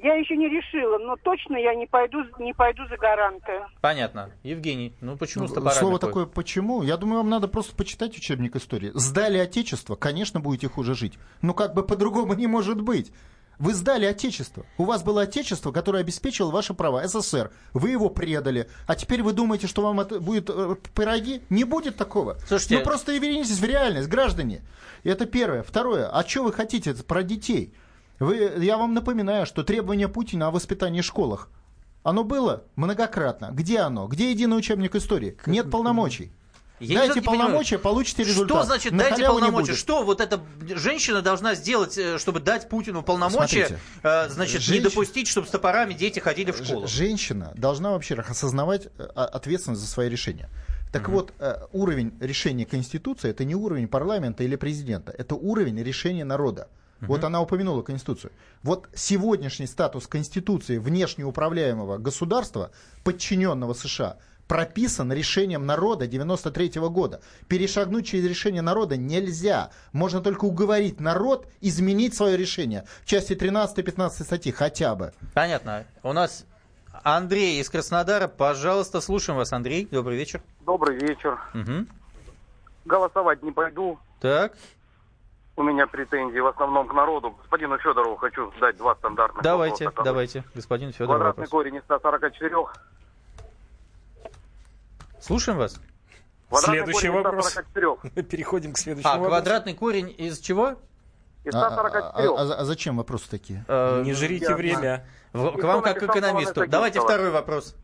[0.00, 3.68] Я еще не решила, но точно я не пойду, не пойду за гаранта.
[3.80, 4.30] Понятно.
[4.44, 6.08] Евгений, ну почему ну, с топорами Слово ходят?
[6.08, 6.82] такое «почему»?
[6.82, 8.92] Я думаю, вам надо просто почитать учебник истории.
[8.94, 11.18] Сдали Отечество, конечно, будете хуже жить.
[11.42, 13.12] Но как бы по-другому не может быть.
[13.58, 14.64] Вы сдали Отечество.
[14.76, 17.04] У вас было Отечество, которое обеспечило ваши права.
[17.08, 17.50] СССР.
[17.72, 18.68] Вы его предали.
[18.86, 21.42] А теперь вы думаете, что вам это будет э, пироги?
[21.50, 22.38] Не будет такого.
[22.46, 22.78] Слушайте...
[22.78, 24.62] Ну просто и вернитесь в реальность, граждане.
[25.02, 25.64] Это первое.
[25.64, 26.08] Второе.
[26.08, 27.74] А что вы хотите про детей?
[28.18, 31.48] Вы, я вам напоминаю, что требование Путина о воспитании в школах,
[32.02, 33.50] оно было многократно.
[33.52, 34.06] Где оно?
[34.08, 35.36] Где единый учебник истории?
[35.46, 36.32] Нет полномочий.
[36.80, 38.58] Я дайте не полномочия, понимаю, получите результат.
[38.58, 39.74] Что значит На дайте не полномочия?
[39.74, 40.40] Что вот эта
[40.76, 43.66] женщина должна сделать, э, чтобы дать Путину полномочия?
[43.66, 46.86] Смотрите, э, значит, не женщ- допустить, чтобы с топорами дети ходили в школу.
[46.86, 50.48] Женщина должна вообще осознавать э, ответственность за свои решения.
[50.92, 56.24] Так вот, э, уровень решения Конституции это не уровень парламента или президента, это уровень решения
[56.24, 56.68] народа.
[57.00, 58.32] Вот она упомянула Конституцию.
[58.62, 62.70] Вот сегодняшний статус Конституции внешнеуправляемого государства,
[63.04, 64.16] подчиненного США,
[64.48, 67.20] прописан решением народа 93 года.
[67.46, 69.70] Перешагнуть через решение народа нельзя.
[69.92, 72.84] Можно только уговорить народ изменить свое решение.
[73.02, 75.12] В части 13-15 статьи хотя бы.
[75.34, 75.84] Понятно.
[76.02, 76.46] У нас
[77.04, 78.26] Андрей из Краснодара.
[78.26, 79.86] Пожалуйста, слушаем вас, Андрей.
[79.90, 80.42] Добрый вечер.
[80.64, 81.38] Добрый вечер.
[81.54, 81.86] Угу.
[82.86, 83.98] Голосовать не пойду.
[84.20, 84.56] Так.
[85.58, 87.32] У меня претензии в основном к народу.
[87.32, 90.04] Господину Федорову хочу задать два стандартных Давайте, вопроса.
[90.04, 91.08] давайте, господин Федор.
[91.16, 91.50] Квадратный Вопрос.
[91.50, 92.54] корень из 144.
[95.20, 95.80] Слушаем вас.
[96.48, 97.50] Квадратный Следующий корень из вопрос.
[97.50, 98.22] 144.
[98.30, 99.30] Переходим к следующему А, вопросу.
[99.34, 100.76] квадратный корень из чего?
[101.42, 102.28] Из А, 144.
[102.28, 103.64] а- а- а зачем вопросы такие?
[103.66, 105.08] Э, Не жрите я время.
[105.32, 106.68] в- К вам как к экономисту.
[106.68, 107.74] Давайте второй вопрос.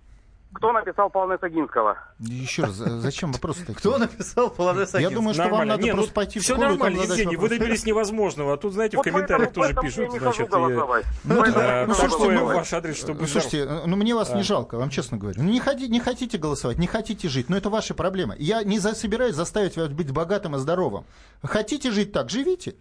[0.55, 1.99] Кто написал Полонез Агинского?
[2.21, 3.75] Еще раз, за- зачем вопросы такие?
[3.75, 5.15] Кто написал Полонез Я Агинского?
[5.17, 7.43] думаю, что вам надо Не, ну, просто пойти в все школу там нормально, Евгений, вы
[7.43, 7.59] вопрос.
[7.59, 8.55] добились невозможного.
[8.55, 10.49] А тут, знаете, в комментариях тоже пишут, я значит.
[10.51, 12.57] Ну, я ну, слушайте, голосовать.
[12.57, 15.43] ваш адрес, чтобы Ну, Слушайте, ну мне вас не жалко, вам честно говорю.
[15.43, 15.61] Ну не,
[16.01, 18.37] хотите голосовать, не хотите жить, но это ваши проблемы.
[18.39, 21.05] Я не собираюсь заставить вас быть богатым и здоровым.
[21.43, 22.77] Хотите жить так, живите.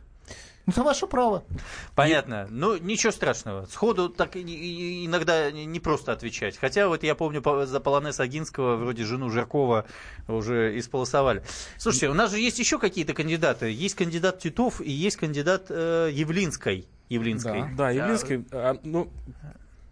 [0.67, 1.43] Это ваше право.
[1.95, 2.47] Понятно.
[2.49, 3.65] Ну, ничего страшного.
[3.65, 6.57] Сходу так и- и- иногда не просто отвечать.
[6.57, 9.85] Хотя вот я помню по- за Полонез Агинского, вроде жену Жаркова
[10.27, 11.43] уже исполосовали.
[11.77, 13.71] Слушайте, у нас же есть еще какие-то кандидаты.
[13.71, 16.87] Есть кандидат Титов и есть кандидат э, Явлинской.
[17.09, 17.65] Явлинской.
[17.75, 19.09] Да, Явлинский, а, ну,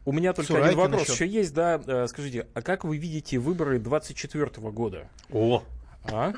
[0.06, 1.26] у меня только Сурайкин один вопрос еще.
[1.26, 1.82] еще есть, да.
[1.86, 5.08] Э, Скажите, а как вы видите выборы 24 года?
[5.32, 5.64] О!
[6.06, 6.34] А?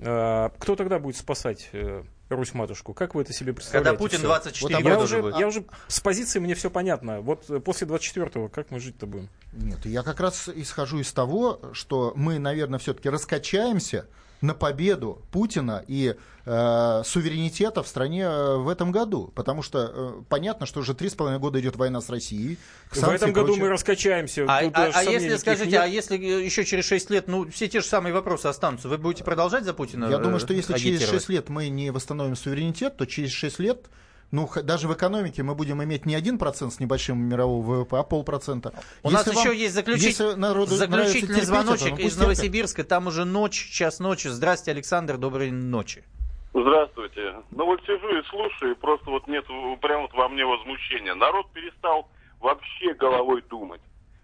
[0.00, 2.02] А, Кто тогда будет спасать э,
[2.36, 2.94] Русь-матушку?
[2.94, 3.98] Как вы это себе Когда представляете?
[3.98, 4.26] Путин всё?
[4.28, 5.40] 24 я года уже, уже будет.
[5.40, 7.20] я уже с позиции мне все понятно.
[7.20, 9.28] Вот э, после 24-го как мы жить-то будем?
[9.52, 14.06] Нет, я как раз исхожу из того, что мы, наверное, все-таки раскачаемся
[14.40, 16.14] на победу Путина и
[16.46, 19.32] э, суверенитета в стране э, в этом году.
[19.34, 22.58] Потому что э, понятно, что уже три с половиной года идет война с Россией.
[22.90, 24.46] В этом году мы раскачаемся.
[24.48, 25.82] А, Тут а- даже а если, скажите, нет.
[25.82, 28.98] а если э, еще через 6 лет, ну, все те же самые вопросы останутся, вы
[28.98, 31.06] будете продолжать за Путина Я э, думаю, что если через?
[31.08, 33.86] 6 лет мы не восстановим суверенитет, то через 6 лет
[34.30, 38.72] ну, даже в экономике мы будем иметь не 1% с небольшим мирового ВВП, а полпроцента.
[39.02, 42.06] У Если нас вам- еще есть заключить- если народу нравится заключительный терпеть звоночек это, ну,
[42.08, 42.16] из.
[42.16, 42.84] Новосибирска.
[42.84, 44.28] Там уже ночь, час ночи.
[44.28, 46.04] Здрасте, Александр, доброй ночи.
[46.52, 47.34] Здравствуйте.
[47.52, 49.44] Ну вот сижу и слушаю, и просто вот нет
[49.80, 51.14] прям вот во мне возмущения.
[51.14, 52.08] Народ перестал
[52.40, 53.80] вообще головой думать.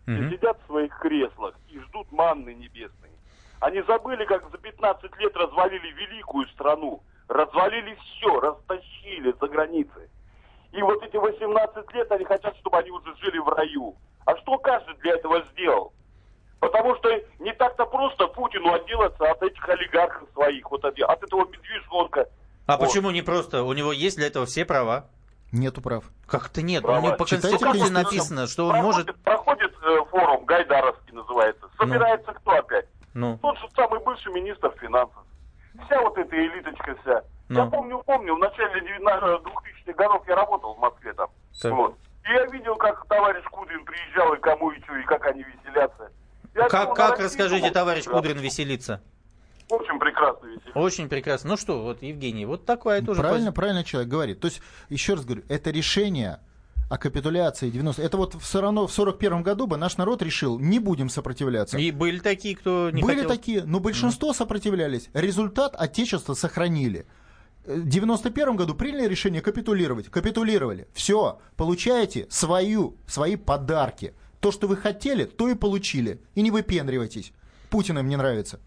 [0.09, 3.11] И сидят в своих креслах и ждут манны небесной.
[3.59, 7.03] Они забыли, как за 15 лет развалили великую страну.
[7.29, 10.11] Развалили все, растащили за границы.
[10.73, 13.97] И вот эти 18 лет они хотят, чтобы они уже жили в раю.
[14.25, 15.93] А что каждый для этого сделал?
[16.61, 17.09] Потому что
[17.39, 22.29] не так-то просто Путину отделаться от этих олигархов своих, вот от, от этого медвежонка.
[22.67, 22.87] А Вот.
[22.87, 23.63] почему не просто?
[23.63, 25.07] У него есть для этого все права.
[25.53, 26.05] Нету прав.
[26.27, 26.83] Как-то нет.
[26.83, 26.99] Права.
[26.99, 29.23] У него по Читайте Конституции написано, что он проходит, может...
[29.23, 31.69] Проходит э, форум, Гайдаровский называется.
[31.79, 31.87] Ну.
[31.87, 32.87] Собирается кто опять?
[33.15, 33.39] Ну.
[33.41, 35.23] Тот же самый бывший министр финансов.
[35.87, 37.23] Вся вот эта элиточка вся.
[37.49, 37.71] Я Ну.
[37.71, 41.29] помню, помню, в начале 2000-х годов я работал в Москве там.
[41.61, 41.73] Так.
[41.73, 41.97] Вот.
[42.29, 46.11] И я видел, как товарищ Кудрин приезжал, и кому и что, и как они веселятся.
[46.55, 48.05] Я Как, думал, как расскажите, товарищ.
[48.05, 49.01] Кудрин веселится?
[49.69, 50.79] Очень прекрасно веселится.
[50.79, 51.51] Очень прекрасно.
[51.51, 54.41] Ну что, вот, Евгений, вот такая тоже Правильно, пози- правильно человек говорит.
[54.41, 56.39] То есть, еще раз говорю, это решение
[56.89, 60.79] о капитуляции 90 Это вот все равно в 41 году бы наш народ решил, не
[60.79, 61.79] будем сопротивляться.
[61.79, 63.31] И были такие, кто не Были хотел...
[63.31, 65.09] такие, но большинство сопротивлялись.
[65.13, 67.07] Результат Отечество сохранили.
[67.65, 70.09] Э, В 91 году приняли решение капитулировать.
[70.09, 70.87] Капитулировали.
[70.93, 74.15] Все, получаете свою, свои подарки.
[74.41, 76.21] То, что вы хотели, то и получили.
[76.35, 77.33] И не выпендривайтесь.
[77.69, 78.61] Путин им не нравится.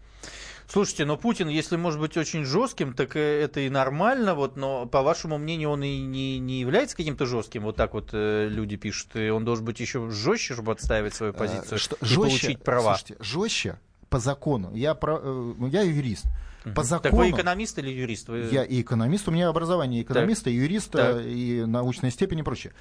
[0.72, 4.86] Слушайте, но Путин, если может быть очень жестким, так э, это и нормально, вот, но
[4.86, 8.76] по вашему мнению он и не, не является каким-то жестким, вот так вот э, люди
[8.76, 12.16] пишут, и он должен быть еще жестче, чтобы отстаивать свою позицию Э, что- и жестче,
[12.16, 12.96] получить права.
[12.96, 14.72] Слушайте, жестче по закону.
[14.74, 16.26] Я, про, э, я юрист.
[16.62, 17.16] По Так закону...
[17.16, 18.28] вы экономист или юрист?
[18.28, 21.22] Вы- Я и экономист, у меня образование экономиста, и юриста, Так.
[21.26, 22.72] и научная степень и прочее.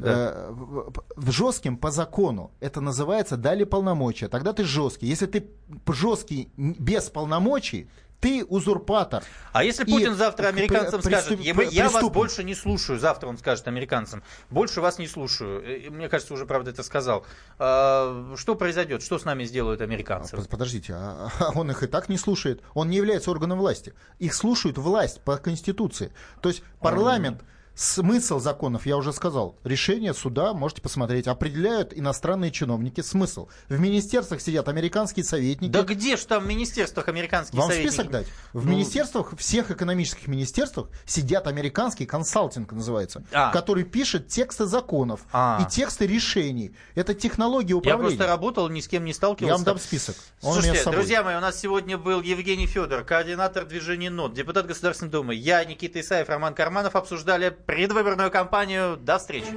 [0.00, 0.10] Да.
[0.10, 4.28] Э, в- в- жестким по закону это называется дали полномочия.
[4.28, 5.06] Тогда ты жесткий.
[5.06, 5.46] Если ты
[5.88, 7.88] жесткий без полномочий,
[8.20, 9.24] ты узурпатор.
[9.54, 12.98] А если И Путин завтра пр- американцам приступ- скажет, я, я вас больше не слушаю,
[12.98, 17.24] завтра он скажет американцам, больше вас не слушаю, Э, мне кажется, уже правда это сказал,
[17.58, 20.36] А, что произойдет, что с нами сделают американцы?
[20.36, 22.62] Под- Подождите, а а он их и так не слушает.
[22.74, 23.94] Он не является органом власти.
[24.18, 26.12] Их слушают власть по Конституции.
[26.42, 27.42] То есть парламент,
[27.74, 33.48] смысл законов, я уже сказал, решение суда, можете посмотреть, определяют иностранные чиновники смысл.
[33.68, 35.70] В министерствах сидят американские советники.
[35.70, 37.92] Да где ж там в министерствах американские Вам советники?
[37.94, 38.26] список дать?
[38.52, 43.50] В Ну, министерствах, всех экономических министерствах сидят американский консалтинг называется, А.
[43.52, 45.64] который пишет тексты законов А.
[45.66, 46.74] и тексты решений.
[46.94, 48.16] Это технология Я управления.
[48.16, 49.52] просто работал, ни с кем не сталкивался.
[49.52, 50.16] Я вам дам список.
[50.42, 55.10] Он Слушайте, друзья мои, у нас сегодня был Евгений Федор, координатор движения НОТ, депутат Государственной
[55.10, 55.34] Думы.
[55.34, 58.96] Я, Никита Исаев, Роман Карманов обсуждали предвыборную кампанию.
[58.96, 59.54] До встречи.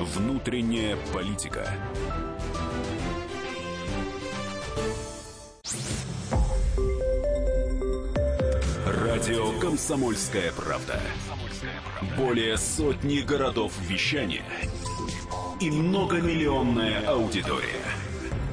[0.00, 1.66] Внутренняя политика.
[8.86, 11.00] Радио Комсомольская правда".
[12.16, 14.44] Более сотни городов вещания
[15.60, 17.80] и многомиллионная аудитория.